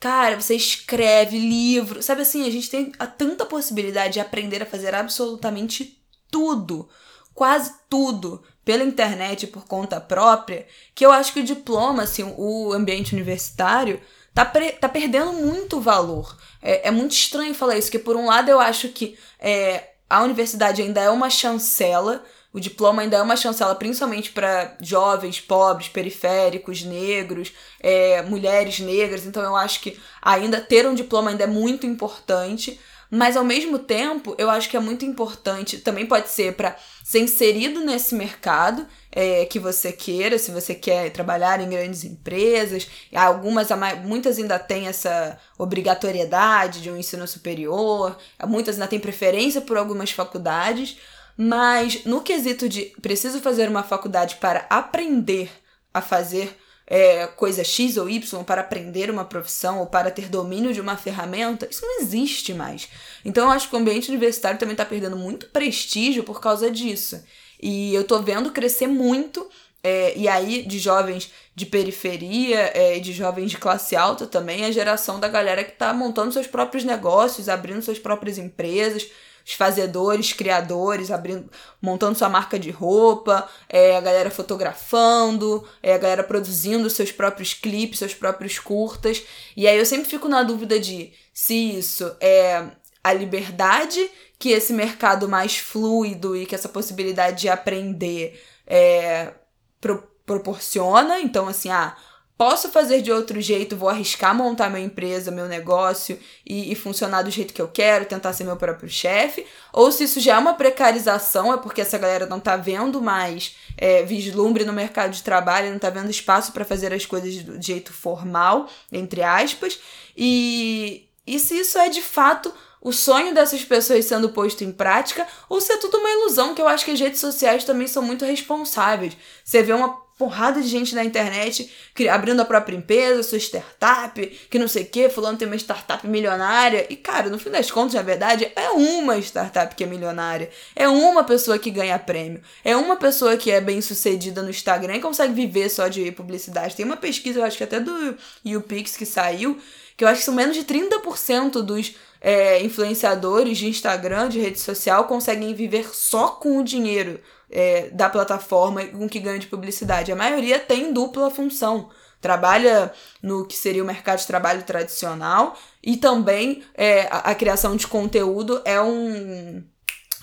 [0.00, 2.02] Cara, você escreve livro.
[2.02, 6.88] Sabe assim, a gente tem tanta possibilidade de aprender a fazer absolutamente tudo.
[7.34, 12.72] Quase tudo pela internet por conta própria, que eu acho que o diploma, assim, o
[12.72, 14.00] ambiente universitário,
[14.34, 16.36] tá, tá perdendo muito valor.
[16.60, 20.22] É, é, muito estranho falar isso, que por um lado eu acho que é, a
[20.22, 22.24] universidade ainda é uma chancela,
[22.56, 29.26] o diploma ainda é uma chancela principalmente para jovens, pobres, periféricos, negros, é, mulheres negras,
[29.26, 32.80] então eu acho que ainda ter um diploma ainda é muito importante.
[33.10, 37.20] Mas ao mesmo tempo, eu acho que é muito importante, também pode ser para ser
[37.20, 42.88] inserido nesse mercado é, que você queira, se você quer trabalhar em grandes empresas.
[43.14, 43.68] Algumas,
[44.02, 50.10] muitas ainda têm essa obrigatoriedade de um ensino superior, muitas ainda têm preferência por algumas
[50.10, 50.96] faculdades.
[51.36, 55.50] Mas no quesito de preciso fazer uma faculdade para aprender
[55.92, 60.72] a fazer é, coisa X ou Y para aprender uma profissão ou para ter domínio
[60.72, 62.88] de uma ferramenta, isso não existe mais.
[63.24, 67.22] Então eu acho que o ambiente universitário também está perdendo muito prestígio por causa disso.
[67.60, 69.48] E eu tô vendo crescer muito,
[69.82, 74.70] é, e aí de jovens de periferia, é, de jovens de classe alta também, a
[74.70, 79.08] geração da galera que está montando seus próprios negócios, abrindo suas próprias empresas
[79.46, 81.48] os fazedores, criadores, abrindo,
[81.80, 87.54] montando sua marca de roupa, é, a galera fotografando, é, a galera produzindo seus próprios
[87.54, 89.22] clipes, seus próprios curtas.
[89.56, 92.64] E aí eu sempre fico na dúvida de se isso é
[93.04, 99.32] a liberdade que esse mercado mais fluido e que essa possibilidade de aprender é,
[99.80, 101.20] pro, proporciona.
[101.20, 101.96] Então, assim, ah,
[102.36, 107.22] Posso fazer de outro jeito, vou arriscar montar minha empresa, meu negócio e, e, funcionar
[107.22, 109.46] do jeito que eu quero, tentar ser meu próprio chefe.
[109.72, 113.56] Ou se isso já é uma precarização, é porque essa galera não tá vendo mais
[113.78, 117.60] é, vislumbre no mercado de trabalho, não tá vendo espaço para fazer as coisas do
[117.60, 119.78] jeito formal, entre aspas.
[120.14, 125.26] E, e se isso é de fato o sonho dessas pessoas sendo posto em prática,
[125.48, 128.02] ou se é tudo uma ilusão, que eu acho que as redes sociais também são
[128.02, 129.16] muito responsáveis.
[129.42, 131.70] Você vê uma porrada de gente na internet
[132.10, 136.06] abrindo a própria empresa, sua startup, que não sei o que, fulano tem uma startup
[136.06, 136.86] milionária.
[136.88, 140.50] E, cara, no fim das contas, na verdade, é uma startup que é milionária.
[140.74, 142.40] É uma pessoa que ganha prêmio.
[142.64, 146.76] É uma pessoa que é bem sucedida no Instagram e consegue viver só de publicidade.
[146.76, 149.58] Tem uma pesquisa, eu acho que até do YouPix que saiu,
[149.96, 154.60] que eu acho que são menos de 30% dos é, influenciadores de Instagram, de rede
[154.60, 160.12] social, conseguem viver só com o dinheiro é, da plataforma com que ganha de publicidade.
[160.12, 161.90] A maioria tem dupla função.
[162.20, 167.76] Trabalha no que seria o mercado de trabalho tradicional e também é, a, a, criação
[167.76, 169.62] de conteúdo é um.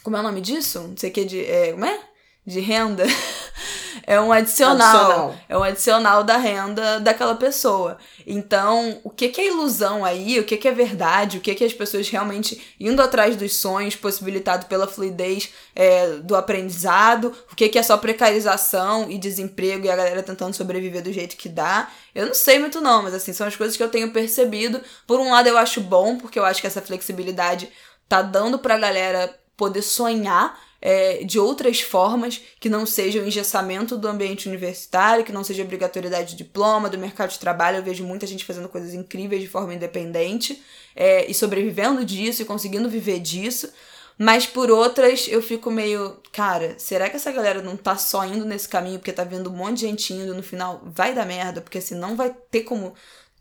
[0.04, 0.80] Como é o nome disso?
[0.80, 1.46] Não sei o que de.
[1.46, 2.00] É, como é?
[2.46, 3.06] De renda.
[4.06, 7.98] é um adicional, adicional, É um adicional da renda daquela pessoa.
[8.28, 10.40] Então, o que, que é ilusão aí?
[10.40, 11.38] O que, que é verdade?
[11.38, 16.36] O que, que as pessoas realmente indo atrás dos sonhos, possibilitado pela fluidez é, do
[16.36, 17.34] aprendizado?
[17.52, 21.38] O que, que é só precarização e desemprego e a galera tentando sobreviver do jeito
[21.38, 21.90] que dá?
[22.14, 24.82] Eu não sei muito, não, mas assim, são as coisas que eu tenho percebido.
[25.08, 27.70] Por um lado, eu acho bom, porque eu acho que essa flexibilidade
[28.10, 33.98] tá dando pra galera poder sonhar é, de outras formas que não seja o engessamento
[33.98, 37.78] do ambiente universitário, que não seja obrigatoriedade de diploma, do mercado de trabalho.
[37.78, 40.62] Eu vejo muita gente fazendo coisas incríveis de forma independente
[40.94, 43.72] é, e sobrevivendo disso e conseguindo viver disso.
[44.18, 48.44] Mas por outras, eu fico meio, cara, será que essa galera não tá só indo
[48.44, 51.62] nesse caminho porque tá vendo um monte de gente indo no final vai dar merda,
[51.62, 52.94] porque assim não vai ter como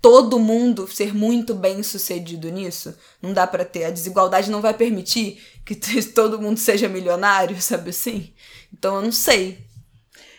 [0.03, 2.95] todo mundo ser muito bem sucedido nisso.
[3.23, 3.85] Não dá para ter.
[3.85, 5.77] A desigualdade não vai permitir que
[6.13, 8.35] todo mundo seja milionário, sabe assim?
[8.73, 9.59] Então eu não sei.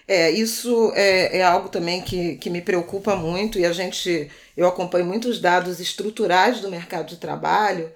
[0.06, 4.68] É, isso é, é algo também que, que me preocupa muito e a gente, eu
[4.68, 7.90] acompanho muitos dados estruturais do mercado de trabalho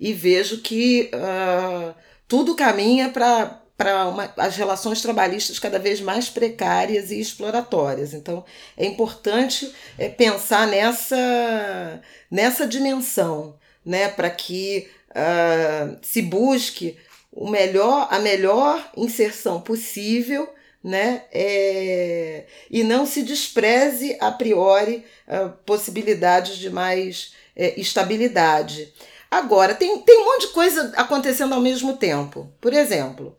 [0.00, 1.94] e vejo que uh,
[2.26, 8.14] tudo caminha para para as relações trabalhistas cada vez mais precárias e exploratórias.
[8.14, 8.44] Então,
[8.76, 16.96] é importante é, pensar nessa, nessa dimensão, né, para que uh, se busque
[17.32, 20.48] o melhor, a melhor inserção possível
[20.84, 21.22] né?
[21.32, 28.92] É, e não se despreze a priori uh, possibilidades de mais é, estabilidade.
[29.30, 32.52] Agora, tem, tem um monte de coisa acontecendo ao mesmo tempo.
[32.60, 33.36] Por exemplo,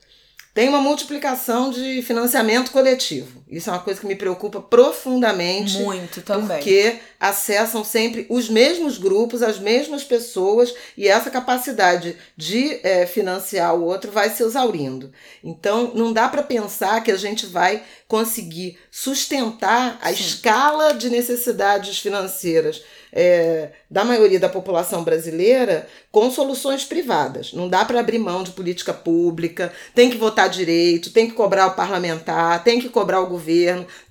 [0.53, 3.42] tem uma multiplicação de financiamento coletivo.
[3.53, 5.77] Isso é uma coisa que me preocupa profundamente.
[5.77, 6.57] Muito também.
[6.57, 13.75] Porque acessam sempre os mesmos grupos, as mesmas pessoas, e essa capacidade de é, financiar
[13.75, 15.11] o outro vai se exaurindo.
[15.43, 20.21] Então, não dá para pensar que a gente vai conseguir sustentar a Sim.
[20.21, 22.83] escala de necessidades financeiras
[23.15, 27.53] é, da maioria da população brasileira com soluções privadas.
[27.53, 31.67] Não dá para abrir mão de política pública, tem que votar direito, tem que cobrar
[31.67, 33.42] o parlamentar, tem que cobrar o governo,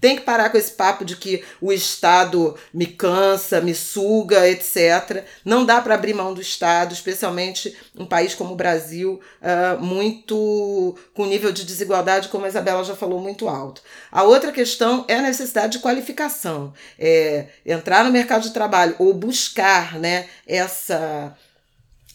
[0.01, 5.25] tem que parar com esse papo de que o Estado me cansa, me suga, etc.
[5.45, 10.97] Não dá para abrir mão do Estado, especialmente um país como o Brasil, uh, muito
[11.15, 13.83] com nível de desigualdade, como a Isabela já falou, muito alto.
[14.11, 16.73] A outra questão é a necessidade de qualificação.
[16.99, 21.37] É, entrar no mercado de trabalho ou buscar né, essa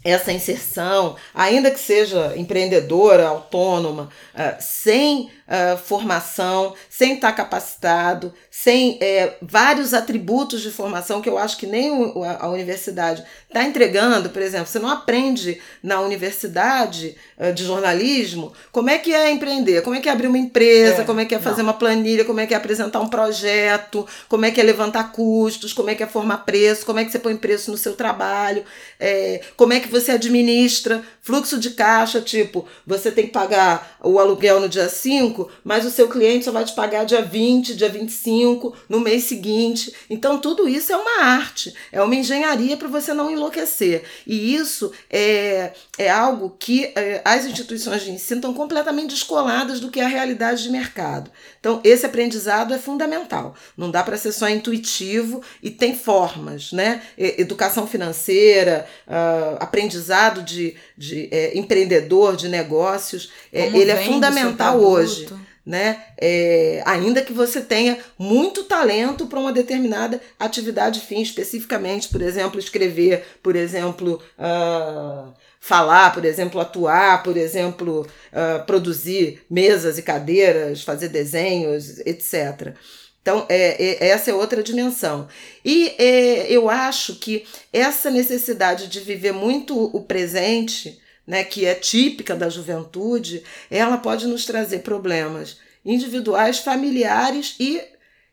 [0.03, 8.97] essa inserção, ainda que seja empreendedora, autônoma, uh, sem uh, formação, sem estar capacitado, sem
[9.01, 13.63] é, vários atributos de formação que eu acho que nem o, a, a, universidade está
[13.63, 14.29] entregando.
[14.29, 19.81] Por exemplo, você não aprende na universidade uh, de jornalismo como é que é empreender,
[19.81, 21.69] como é que é abrir uma empresa, é, como é que é fazer não.
[21.69, 25.73] uma planilha, como é que é apresentar um projeto, como é que é levantar custos,
[25.73, 28.63] como é que é formar preço, como é que você põe preço no seu trabalho,
[28.99, 31.03] é, como é que você administra?
[31.21, 35.85] Fluxo de caixa, tipo, você tem que pagar o aluguel no dia 5, 25, mas
[35.85, 39.93] o seu cliente só vai te pagar dia 20, dia 25, no mês seguinte.
[40.09, 44.03] Então, tudo isso é uma arte, é uma engenharia para você não enlouquecer.
[44.25, 49.91] E isso é, é algo que é, as instituições de ensino estão completamente descoladas do
[49.91, 51.29] que é a realidade de mercado.
[51.59, 53.55] Então, esse aprendizado é fundamental.
[53.75, 57.01] Não dá para ser só intuitivo e tem formas, né?
[57.17, 65.26] Educação financeira, uh, aprendizado de, de é, empreendedor, de negócios, é, ele é fundamental hoje
[65.67, 66.01] né?
[66.17, 72.57] É, ainda que você tenha muito talento para uma determinada atividade fim, especificamente, por exemplo,
[72.57, 80.83] escrever, por exemplo, uh, falar, por exemplo, atuar, por exemplo, uh, produzir mesas e cadeiras,
[80.83, 82.73] fazer desenhos, etc.
[83.21, 85.27] Então, é, é, essa é outra dimensão.
[85.65, 91.75] E é, eu acho que essa necessidade de viver muito o presente né, que é
[91.75, 97.81] típica da juventude, ela pode nos trazer problemas individuais, familiares e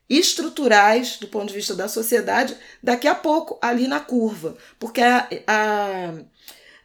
[0.08, 5.28] estruturais do ponto de vista da sociedade daqui a pouco ali na curva, porque a,
[5.46, 6.14] a,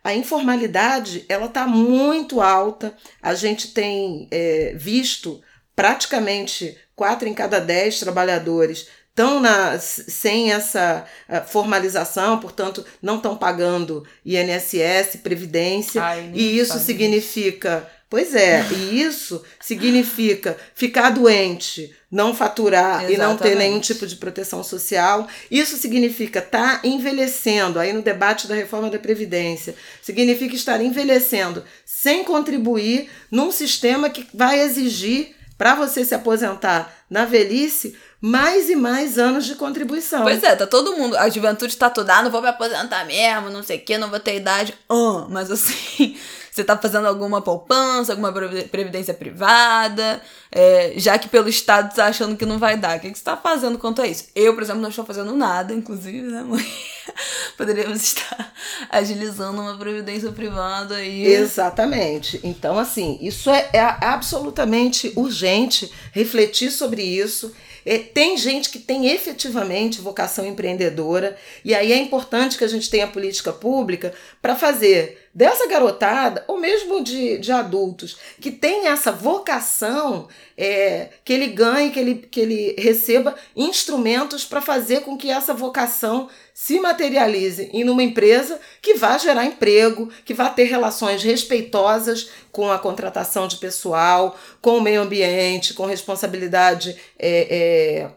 [0.03, 2.95] a informalidade ela está muito alta.
[3.21, 5.41] A gente tem é, visto
[5.75, 9.41] praticamente quatro em cada dez trabalhadores estão
[9.79, 17.87] sem essa uh, formalização, portanto, não estão pagando INSS, Previdência, Ai, e isso significa.
[18.09, 23.13] Pois é, e isso significa ficar doente, não faturar Exatamente.
[23.13, 25.27] e não ter nenhum tipo de proteção social.
[25.51, 31.63] Isso significa estar tá envelhecendo, aí no debate da reforma da Previdência, significa estar envelhecendo
[31.85, 38.75] sem contribuir num sistema que vai exigir para você se aposentar na velhice, mais e
[38.75, 40.23] mais anos de contribuição.
[40.23, 41.17] Pois é, tá todo mundo.
[41.17, 44.09] A juventude tá toda, ah, não vou me aposentar mesmo, não sei o que, não
[44.09, 44.73] vou ter idade.
[44.89, 46.17] Ah, mas assim,
[46.51, 52.35] você tá fazendo alguma poupança, alguma previdência privada, é, já que pelo Estado tá achando
[52.35, 52.97] que não vai dar.
[52.97, 54.25] O que, que você tá fazendo quanto a isso?
[54.35, 56.65] Eu, por exemplo, não estou fazendo nada, inclusive, né, mãe?
[57.57, 58.53] Poderíamos estar
[58.89, 61.25] agilizando uma previdência privada aí.
[61.25, 62.39] Exatamente.
[62.43, 67.53] Então, assim, isso é, é absolutamente urgente refletir sobre isso.
[67.85, 72.89] É, tem gente que tem efetivamente vocação empreendedora, e aí é importante que a gente
[72.89, 79.11] tenha política pública para fazer dessa garotada, ou mesmo de, de adultos, que tem essa
[79.11, 80.27] vocação,
[80.57, 85.53] é, que ele ganhe, que ele, que ele receba instrumentos para fazer com que essa
[85.53, 86.29] vocação
[86.61, 92.69] se materialize em uma empresa que vá gerar emprego, que vá ter relações respeitosas com
[92.69, 98.11] a contratação de pessoal, com o meio ambiente, com responsabilidade é, é,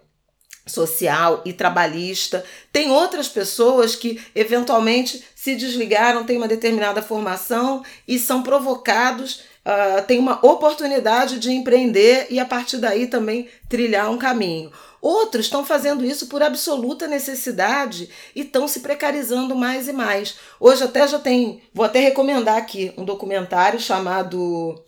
[0.66, 2.45] social e trabalhista.
[2.72, 10.03] Tem outras pessoas que eventualmente se desligaram, têm uma determinada formação e são provocados, uh,
[10.07, 14.73] têm uma oportunidade de empreender e a partir daí também trilhar um caminho.
[15.01, 20.37] Outros estão fazendo isso por absoluta necessidade e estão se precarizando mais e mais.
[20.61, 24.81] Hoje até já tem, vou até recomendar aqui um documentário chamado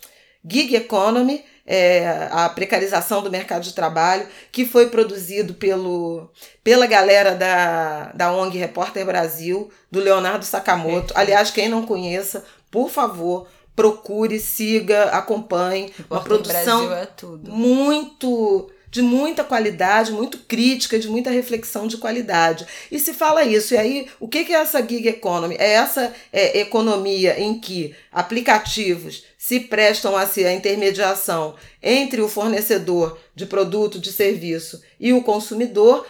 [0.48, 6.30] Gig Economy, é, a precarização do mercado de trabalho, que foi produzido pelo,
[6.62, 11.14] pela galera da, da ONG Repórter Brasil, do Leonardo Sakamoto.
[11.16, 15.92] Aliás, quem não conheça, por favor, procure, siga, acompanhe.
[16.08, 17.08] Uma produção é
[17.48, 22.64] muito de muita qualidade, muito crítica, de muita reflexão de qualidade.
[22.92, 25.56] E se fala isso, e aí o que é essa gig economy?
[25.58, 32.28] É essa é, economia em que aplicativos se prestam a ser a intermediação entre o
[32.28, 36.06] fornecedor de produto, de serviço e o consumidor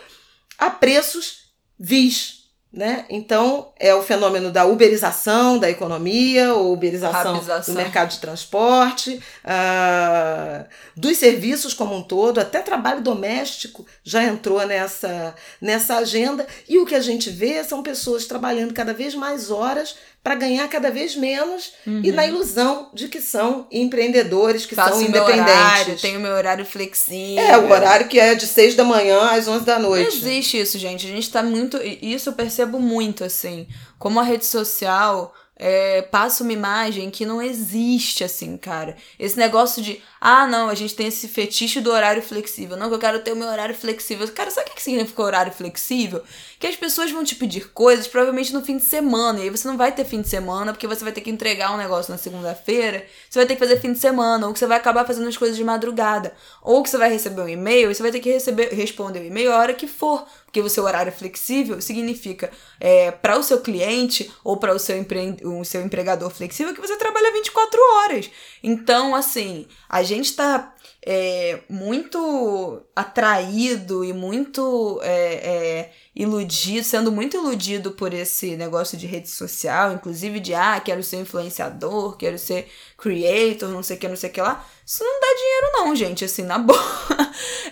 [0.59, 1.45] a preços
[1.81, 2.44] vis,
[2.75, 3.05] né?
[3.09, 10.65] Então, é o fenômeno da uberização da economia, ou uberização do mercado de transporte, uh,
[10.97, 16.47] dos serviços como um todo, até trabalho doméstico já entrou nessa, nessa agenda.
[16.69, 19.95] E o que a gente vê são pessoas trabalhando cada vez mais horas
[20.25, 22.01] para ganhar cada vez menos uhum.
[22.03, 25.53] e na ilusão de que são empreendedores, que Faço são independentes.
[25.53, 27.45] Horário, tenho meu horário flexível.
[27.45, 30.23] É, o horário que é de 6 da manhã às 11 da noite.
[30.23, 31.07] Não existe isso, gente.
[31.07, 31.79] A gente tá muito.
[32.01, 33.69] Isso eu percebo muito, assim.
[33.99, 38.97] Como a rede social é, passa uma imagem que não existe, assim, cara.
[39.19, 42.77] Esse negócio de, ah, não, a gente tem esse fetiche do horário flexível.
[42.77, 44.27] Não, que eu quero ter o meu horário flexível.
[44.33, 46.23] Cara, sabe o que significa horário flexível?
[46.59, 49.39] Que as pessoas vão te pedir coisas provavelmente no fim de semana.
[49.39, 51.73] E aí você não vai ter fim de semana, porque você vai ter que entregar
[51.73, 53.07] um negócio na segunda-feira.
[53.31, 55.37] Você vai ter que fazer fim de semana, ou que você vai acabar fazendo as
[55.37, 56.35] coisas de madrugada.
[56.63, 59.25] Ou que você vai receber um e-mail e você vai ter que receber, responder o
[59.25, 60.27] e-mail a hora que for.
[60.55, 62.49] Porque o seu horário flexível significa
[62.79, 65.37] é, para o seu cliente ou para o seu, empre...
[65.43, 68.31] o seu empregador flexível que você trabalha 24 horas.
[68.63, 70.73] Então, assim, a gente está
[71.05, 79.07] é, muito atraído e muito é, é, iludido, sendo muito iludido por esse negócio de
[79.07, 84.09] rede social, inclusive de ah, quero ser influenciador, quero ser creator, não sei o que,
[84.09, 84.65] não sei o que lá.
[84.87, 86.81] Isso não dá dinheiro, não, gente, assim, na boa.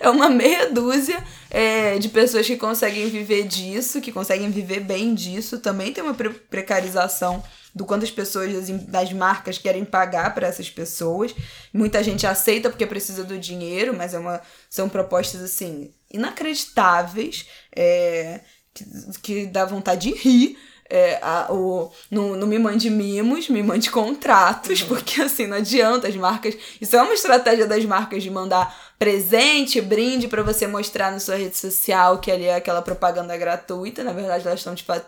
[0.01, 5.15] é uma meia dúzia é, de pessoas que conseguem viver disso, que conseguem viver bem
[5.15, 5.61] disso.
[5.61, 7.43] Também tem uma pre precarização
[7.75, 11.35] do quanto as pessoas das, das marcas querem pagar para essas pessoas.
[11.73, 18.41] Muita gente aceita porque precisa do dinheiro, mas é uma, são propostas assim inacreditáveis, é,
[18.75, 18.85] que,
[19.23, 20.59] que dá vontade de rir
[20.93, 24.89] é, a, o, não, não me mande mimos, me mande contratos, uhum.
[24.89, 26.55] porque assim, não adianta as marcas.
[26.79, 31.35] Isso é uma estratégia das marcas de mandar presente, brinde para você mostrar na sua
[31.35, 34.05] rede social que ali é aquela propaganda gratuita.
[34.05, 35.05] Na verdade, elas estão te, fa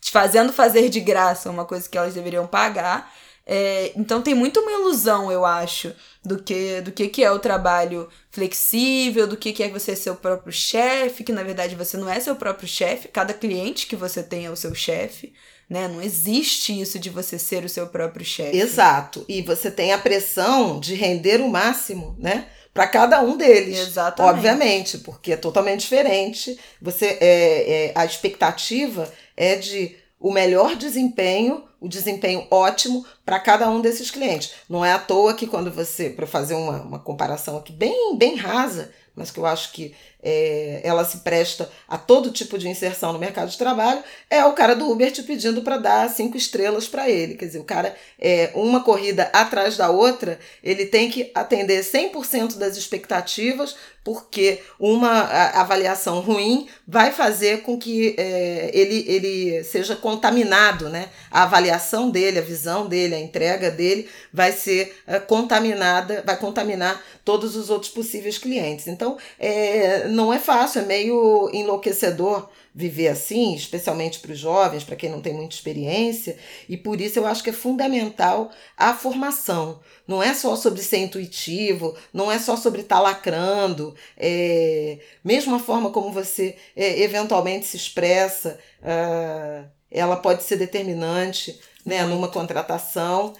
[0.00, 3.12] te fazendo fazer de graça uma coisa que elas deveriam pagar.
[3.46, 5.92] É, então tem muito uma ilusão, eu acho,
[6.24, 10.08] do que do que, que é o trabalho flexível, do que, que é você ser
[10.08, 13.94] o próprio chefe, que na verdade você não é seu próprio chefe, cada cliente que
[13.94, 15.34] você tem é o seu chefe.
[15.68, 15.86] Né?
[15.88, 18.56] Não existe isso de você ser o seu próprio chefe.
[18.56, 19.24] Exato.
[19.28, 22.48] E você tem a pressão de render o máximo, né?
[22.74, 23.78] Para cada um deles.
[23.78, 24.34] Exatamente.
[24.34, 26.58] Obviamente, porque é totalmente diferente.
[26.82, 33.70] Você é, é a expectativa é de o melhor desempenho, o desempenho ótimo para cada
[33.70, 34.52] um desses clientes.
[34.68, 38.34] Não é à toa que quando você, para fazer uma, uma comparação aqui bem, bem
[38.34, 43.12] rasa, mas que eu acho que é, ela se presta a todo tipo de inserção
[43.12, 46.88] no mercado de trabalho, é o cara do Uber te pedindo para dar cinco estrelas
[46.88, 47.34] para ele.
[47.34, 52.56] Quer dizer, o cara, é uma corrida atrás da outra, ele tem que atender 100%
[52.56, 55.22] das expectativas, porque uma
[55.58, 61.08] avaliação ruim vai fazer com que é, ele, ele seja contaminado, né?
[61.30, 67.02] A avaliação dele, a visão dele, a entrega dele vai ser é, contaminada, vai contaminar
[67.24, 68.86] todos os outros possíveis clientes.
[68.86, 74.96] Então, é, não é fácil, é meio enlouquecedor viver assim, especialmente para os jovens, para
[74.96, 76.36] quem não tem muita experiência,
[76.68, 79.78] e por isso eu acho que é fundamental a formação.
[80.08, 85.54] Não é só sobre ser intuitivo, não é só sobre estar tá lacrando, é, mesmo
[85.54, 92.28] a forma como você é, eventualmente se expressa, uh, ela pode ser determinante né, numa
[92.28, 93.32] contratação.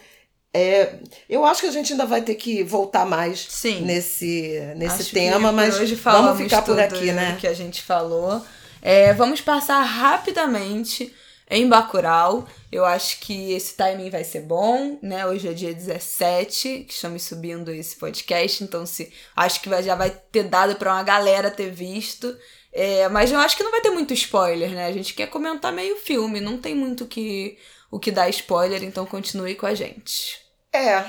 [0.53, 0.95] É,
[1.29, 3.81] eu acho que a gente ainda vai ter que voltar mais Sim.
[3.81, 7.37] nesse, nesse acho tema, mas vamos ficar por aqui, né?
[7.41, 8.41] que a gente falou.
[8.81, 11.13] É, vamos passar rapidamente
[11.51, 12.47] em Bacurau.
[12.71, 15.27] Eu acho que esse timing vai ser bom, né?
[15.27, 19.95] Hoje é dia 17, que estamos subindo esse podcast, então se acho que vai, já
[19.95, 22.37] vai ter dado para uma galera ter visto.
[22.73, 24.87] É, mas eu acho que não vai ter muito spoiler, né?
[24.87, 27.57] A gente quer comentar meio filme, não tem muito que,
[27.91, 30.41] o que dar spoiler, então continue com a gente.
[30.73, 31.05] É,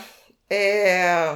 [0.48, 1.36] é.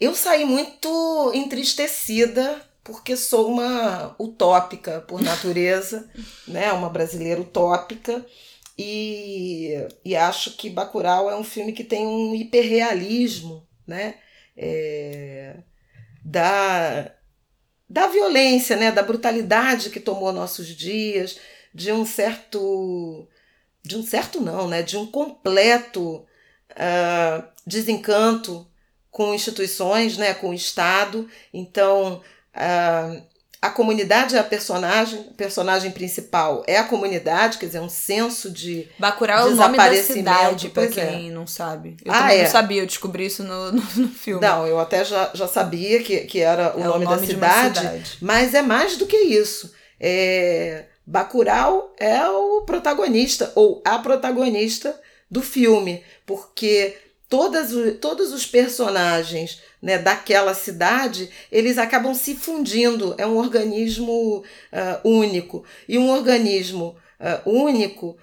[0.00, 6.08] Eu saí muito entristecida porque sou uma utópica por natureza,
[6.48, 6.72] né?
[6.72, 8.24] Uma brasileira utópica.
[8.78, 14.14] E, e acho que Bacurau é um filme que tem um hiperrealismo, né?
[14.56, 15.56] É,
[16.24, 17.12] da,
[17.88, 18.90] da violência, né?
[18.90, 21.38] Da brutalidade que tomou nossos dias,
[21.74, 23.28] de um certo
[23.82, 24.82] de um certo não, né?
[24.82, 26.26] De um completo
[26.72, 28.66] uh, desencanto
[29.10, 31.28] com instituições, né, com o Estado.
[31.52, 32.22] Então,
[32.58, 33.22] uh,
[33.60, 38.50] a comunidade é a personagem, o personagem principal é a comunidade, quer dizer, um senso
[38.50, 41.32] de Bacurau é o nome da cidade, pra quem é.
[41.32, 41.96] não sabe.
[42.04, 42.42] Eu ah, também é.
[42.44, 44.40] não sabia, eu descobri isso no, no, no, filme.
[44.40, 47.26] Não, eu até já, já sabia que, que era o, é nome, o nome da
[47.26, 49.74] cidade, cidade, mas é mais do que isso.
[49.98, 54.98] É, Bacurau é o protagonista, ou a protagonista
[55.28, 56.96] do filme, porque
[57.28, 63.14] todas, todos os personagens né, daquela cidade, eles acabam se fundindo.
[63.18, 65.64] É um organismo uh, único.
[65.88, 68.16] E um organismo uh, único, uh,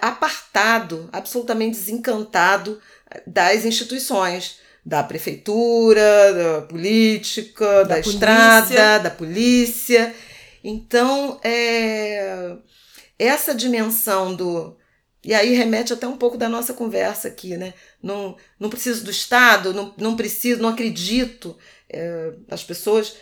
[0.00, 2.80] apartado, absolutamente desencantado
[3.26, 4.58] das instituições.
[4.86, 10.14] Da prefeitura, da política, da, da estrada, da polícia.
[10.64, 12.56] Então, é,
[13.18, 14.78] essa dimensão do,
[15.24, 17.74] e aí remete até um pouco da nossa conversa aqui, né?
[18.02, 21.56] Não, não preciso do Estado, não, não preciso, não acredito.
[21.88, 23.16] É, as pessoas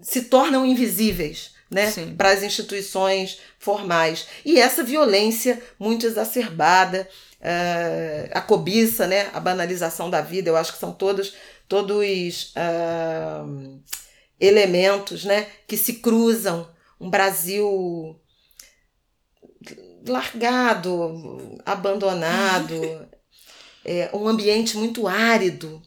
[0.00, 1.92] se tornam invisíveis né?
[2.16, 4.26] para as instituições formais.
[4.44, 7.08] E essa violência muito exacerbada,
[7.40, 9.30] é, a cobiça, né?
[9.32, 11.34] a banalização da vida, eu acho que são todos,
[11.68, 13.40] todos é,
[14.38, 15.46] elementos né?
[15.66, 16.72] que se cruzam.
[17.00, 18.18] Um Brasil
[20.06, 23.08] largado, abandonado,
[23.84, 25.82] é, um ambiente muito árido,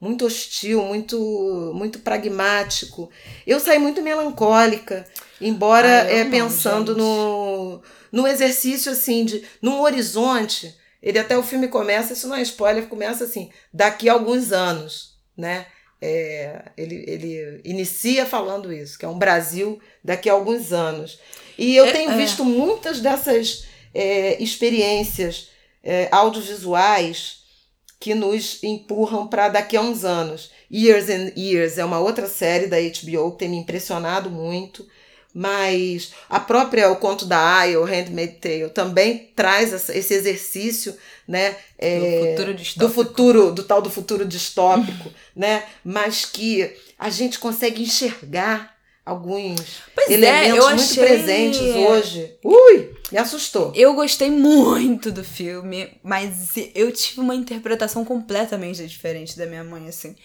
[0.00, 3.10] muito hostil, muito muito pragmático.
[3.46, 5.06] Eu saí muito melancólica,
[5.40, 7.80] embora ah, é pensando no,
[8.12, 10.76] no exercício assim de num horizonte.
[11.02, 15.18] Ele até o filme começa, isso não é spoiler, começa assim, daqui a alguns anos,
[15.36, 15.66] né?
[16.00, 21.18] É, ele, ele inicia falando isso, que é um Brasil daqui a alguns anos.
[21.58, 22.16] E eu é, tenho é.
[22.16, 25.48] visto muitas dessas é, experiências
[25.84, 27.44] é, audiovisuais
[28.00, 30.50] que nos empurram para daqui a uns anos.
[30.72, 34.86] Years and Years é uma outra série da HBO que tem me impressionado muito,
[35.32, 41.56] mas a própria O Conto da Aya, o Handmaid's Tale, também traz esse exercício né,
[41.78, 47.38] é, do, futuro do futuro, do tal do futuro distópico, né, mas que a gente
[47.38, 48.73] consegue enxergar
[49.04, 51.04] alguns pois é, elementos é, muito achei...
[51.04, 52.38] presentes hoje.
[52.42, 53.72] Ui, me assustou.
[53.74, 59.88] Eu gostei muito do filme, mas eu tive uma interpretação completamente diferente da minha mãe,
[59.88, 60.16] assim.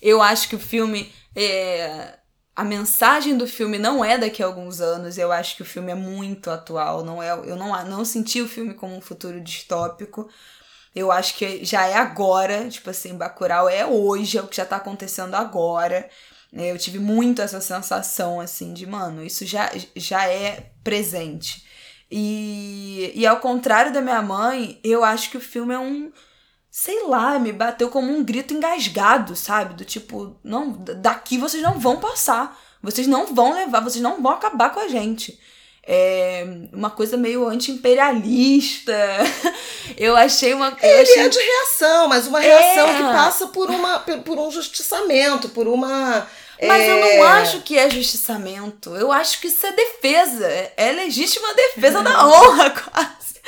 [0.00, 2.14] Eu acho que o filme é...
[2.54, 5.90] A mensagem do filme não é daqui a alguns anos, eu acho que o filme
[5.90, 10.28] é muito atual, não é, eu não, não senti o filme como um futuro distópico,
[10.94, 14.66] eu acho que já é agora, tipo assim, Bacurau é hoje, é o que já
[14.66, 16.08] tá acontecendo agora.
[16.52, 21.64] Né, eu tive muito essa sensação, assim, de, mano, isso já, já é presente.
[22.10, 26.12] E, e ao contrário da minha mãe, eu acho que o filme é um.
[26.70, 29.74] Sei lá, me bateu como um grito engasgado, sabe?
[29.74, 32.58] Do tipo, não, daqui vocês não vão passar.
[32.82, 35.38] Vocês não vão levar, vocês não vão acabar com a gente.
[35.84, 38.94] É uma coisa meio anti-imperialista.
[39.96, 40.76] Eu achei uma.
[40.82, 41.22] Eu Ele achei...
[41.22, 42.96] é de reação, mas uma reação é.
[42.96, 46.26] que passa por, uma, por um justiçamento, por uma.
[46.66, 46.90] Mas é...
[46.90, 48.94] eu não acho que é justiçamento.
[48.96, 50.46] Eu acho que isso é defesa.
[50.76, 53.40] É legítima defesa da honra, quase.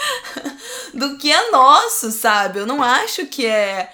[0.92, 2.58] Do que é nosso, sabe?
[2.58, 3.90] Eu não acho que é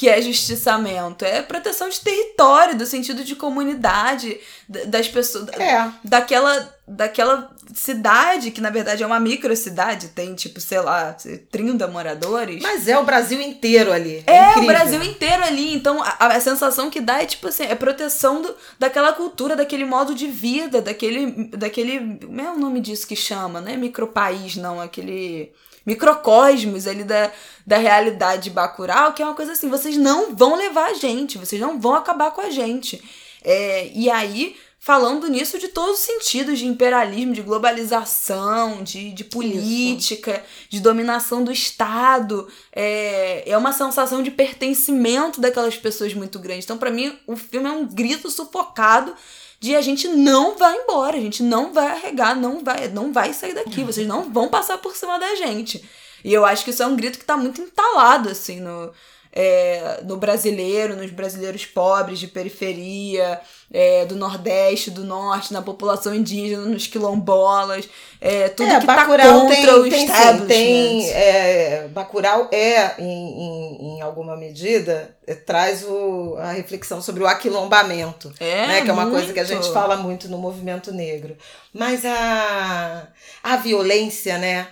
[0.00, 5.92] que é justiçamento, é proteção de território, do sentido de comunidade das pessoas, é.
[6.02, 11.14] daquela, daquela cidade, que na verdade é uma microcidade, tem tipo, sei lá,
[11.50, 12.62] 30 moradores.
[12.62, 14.24] Mas é o Brasil inteiro ali.
[14.26, 15.74] É, é o Brasil inteiro ali.
[15.74, 19.84] Então a, a, sensação que dá é tipo assim, é proteção do, daquela cultura, daquele
[19.84, 21.50] modo de vida, daquele.
[21.50, 22.16] daquele.
[22.24, 23.60] Como é o nome disso que chama?
[23.60, 25.52] Não é micropaís, não, aquele
[25.84, 27.30] microcosmos ali da,
[27.66, 31.38] da realidade de Bacurau, que é uma coisa assim, vocês não vão levar a gente,
[31.38, 33.02] vocês não vão acabar com a gente.
[33.42, 39.24] É, e aí, falando nisso de todos os sentidos, de imperialismo, de globalização, de, de
[39.24, 40.68] política, Isso.
[40.70, 46.64] de dominação do Estado, é, é uma sensação de pertencimento daquelas pessoas muito grande.
[46.64, 49.14] Então, para mim, o filme é um grito sufocado
[49.60, 53.34] de a gente não vai embora, a gente não vai arregar, não vai, não vai
[53.34, 55.84] sair daqui, vocês não vão passar por cima da gente.
[56.24, 58.90] E eu acho que isso é um grito que tá muito entalado, assim, no,
[59.32, 63.40] é, no brasileiro, nos brasileiros pobres de periferia,
[63.72, 67.88] é, do Nordeste, do Norte, na população indígena, nos quilombolas,
[68.20, 70.46] é, tudo é, que está contra tem, o tem, establishment.
[70.46, 77.22] tem, é, Bacurau é, em, em, em alguma medida, é, traz o, a reflexão sobre
[77.22, 79.16] o aquilombamento, é, né, que é uma muito.
[79.16, 81.36] coisa que a gente fala muito no movimento negro.
[81.72, 83.06] Mas a,
[83.44, 84.66] a violência, né,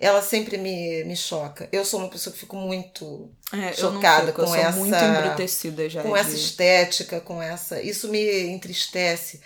[0.00, 1.68] ela sempre me, me choca.
[1.70, 6.02] Eu sou uma pessoa que fico muito é, chocada fico, com essa muito embrutecida já
[6.02, 6.18] com de...
[6.18, 9.42] essa estética, com essa, isso me entristece.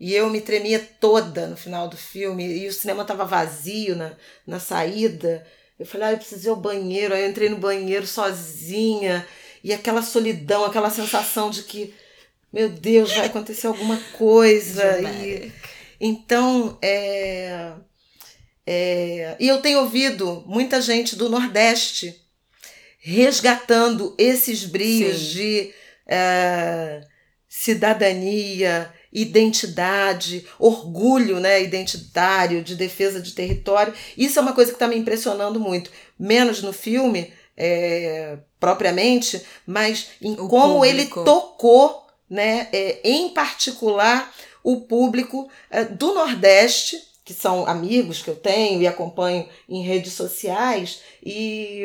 [0.00, 4.12] E eu me tremia toda no final do filme e o cinema estava vazio na,
[4.44, 5.46] na saída.
[5.78, 7.14] Eu falei, ah, eu preciso ir ao banheiro.
[7.14, 9.24] Aí eu entrei no banheiro sozinha
[9.62, 11.94] e aquela solidão, aquela sensação de que
[12.52, 15.00] meu Deus, vai acontecer alguma coisa.
[15.00, 15.52] e
[16.00, 17.72] então, é
[18.66, 22.20] é, e eu tenho ouvido muita gente do Nordeste
[22.98, 25.32] resgatando esses brios Sim.
[25.34, 25.74] de
[26.06, 27.02] é,
[27.46, 33.92] cidadania, identidade, orgulho né, identitário, de defesa de território.
[34.16, 35.90] Isso é uma coisa que está me impressionando muito.
[36.18, 41.20] Menos no filme, é, propriamente, mas em o como público.
[41.20, 48.28] ele tocou, né, é, em particular, o público é, do Nordeste que são amigos que
[48.28, 51.84] eu tenho e acompanho em redes sociais, e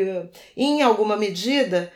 [0.57, 1.91] em alguma medida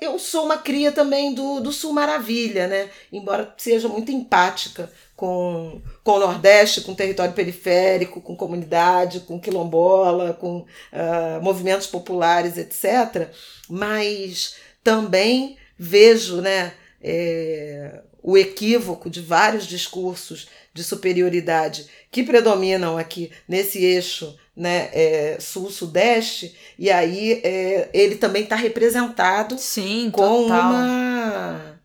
[0.00, 2.90] eu sou uma cria também do, do Sul Maravilha, né?
[3.12, 9.40] Embora seja muito empática com, com o Nordeste, com o território periférico, com comunidade, com
[9.40, 13.30] quilombola, com uh, movimentos populares, etc.
[13.68, 16.72] Mas também vejo né,
[17.02, 25.36] é, o equívoco de vários discursos de superioridade que predominam aqui nesse eixo né, é,
[25.38, 30.70] sul-sudeste, e aí é, ele também está representado Sim, com total.
[30.70, 31.80] uma,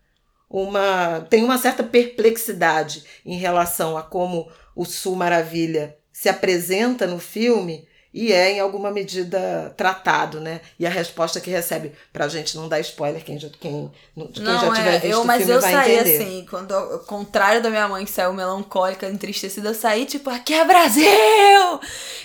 [0.48, 1.26] uma.
[1.28, 7.86] tem uma certa perplexidade em relação a como o Sul Maravilha se apresenta no filme
[8.14, 10.60] e é em alguma medida tratado, né?
[10.78, 14.60] E a resposta que recebe, pra gente não dar spoiler, quem já, quem, quem não,
[14.60, 16.22] já tiver é, visto eu, o mas filme eu vai saí entender.
[16.22, 20.52] assim, quando, ao contrário da minha mãe que saiu melancólica, entristecida, eu saí tipo, aqui
[20.52, 21.80] é Brasil!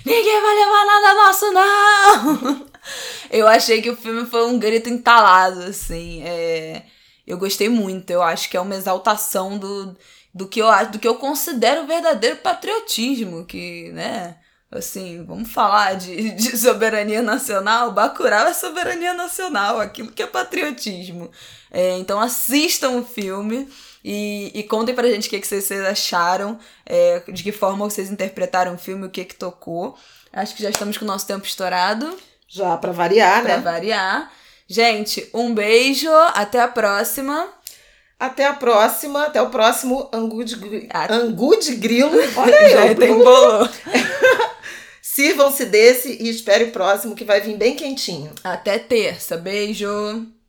[0.06, 2.66] Ninguém vai levar nada nosso, não!
[3.32, 6.84] eu achei que o filme foi um grito entalado, assim, é...
[7.26, 9.96] Eu gostei muito, eu acho que é uma exaltação do,
[10.34, 14.36] do, que, eu, do que eu considero verdadeiro patriotismo, que, né
[14.72, 21.32] assim, vamos falar de, de soberania nacional, Bacurau é soberania nacional, aquilo que é patriotismo.
[21.72, 23.68] É, então assistam o filme
[24.04, 28.10] e, e contem pra gente o que, que vocês acharam, é, de que forma vocês
[28.10, 29.98] interpretaram o filme, o que que tocou.
[30.32, 32.18] Acho que já estamos com o nosso tempo estourado.
[32.48, 33.62] Já para variar, pra né?
[33.62, 34.32] Pra variar.
[34.68, 37.48] Gente, um beijo, até a próxima.
[38.20, 40.56] Até a próxima, até o próximo Angu de,
[41.10, 42.18] Angu de Grilo.
[42.36, 43.70] Olha Já eu, tem bolo.
[45.02, 48.32] Sirvam-se desse e espere o próximo que vai vir bem quentinho.
[48.44, 49.38] Até terça.
[49.38, 50.28] Beijo.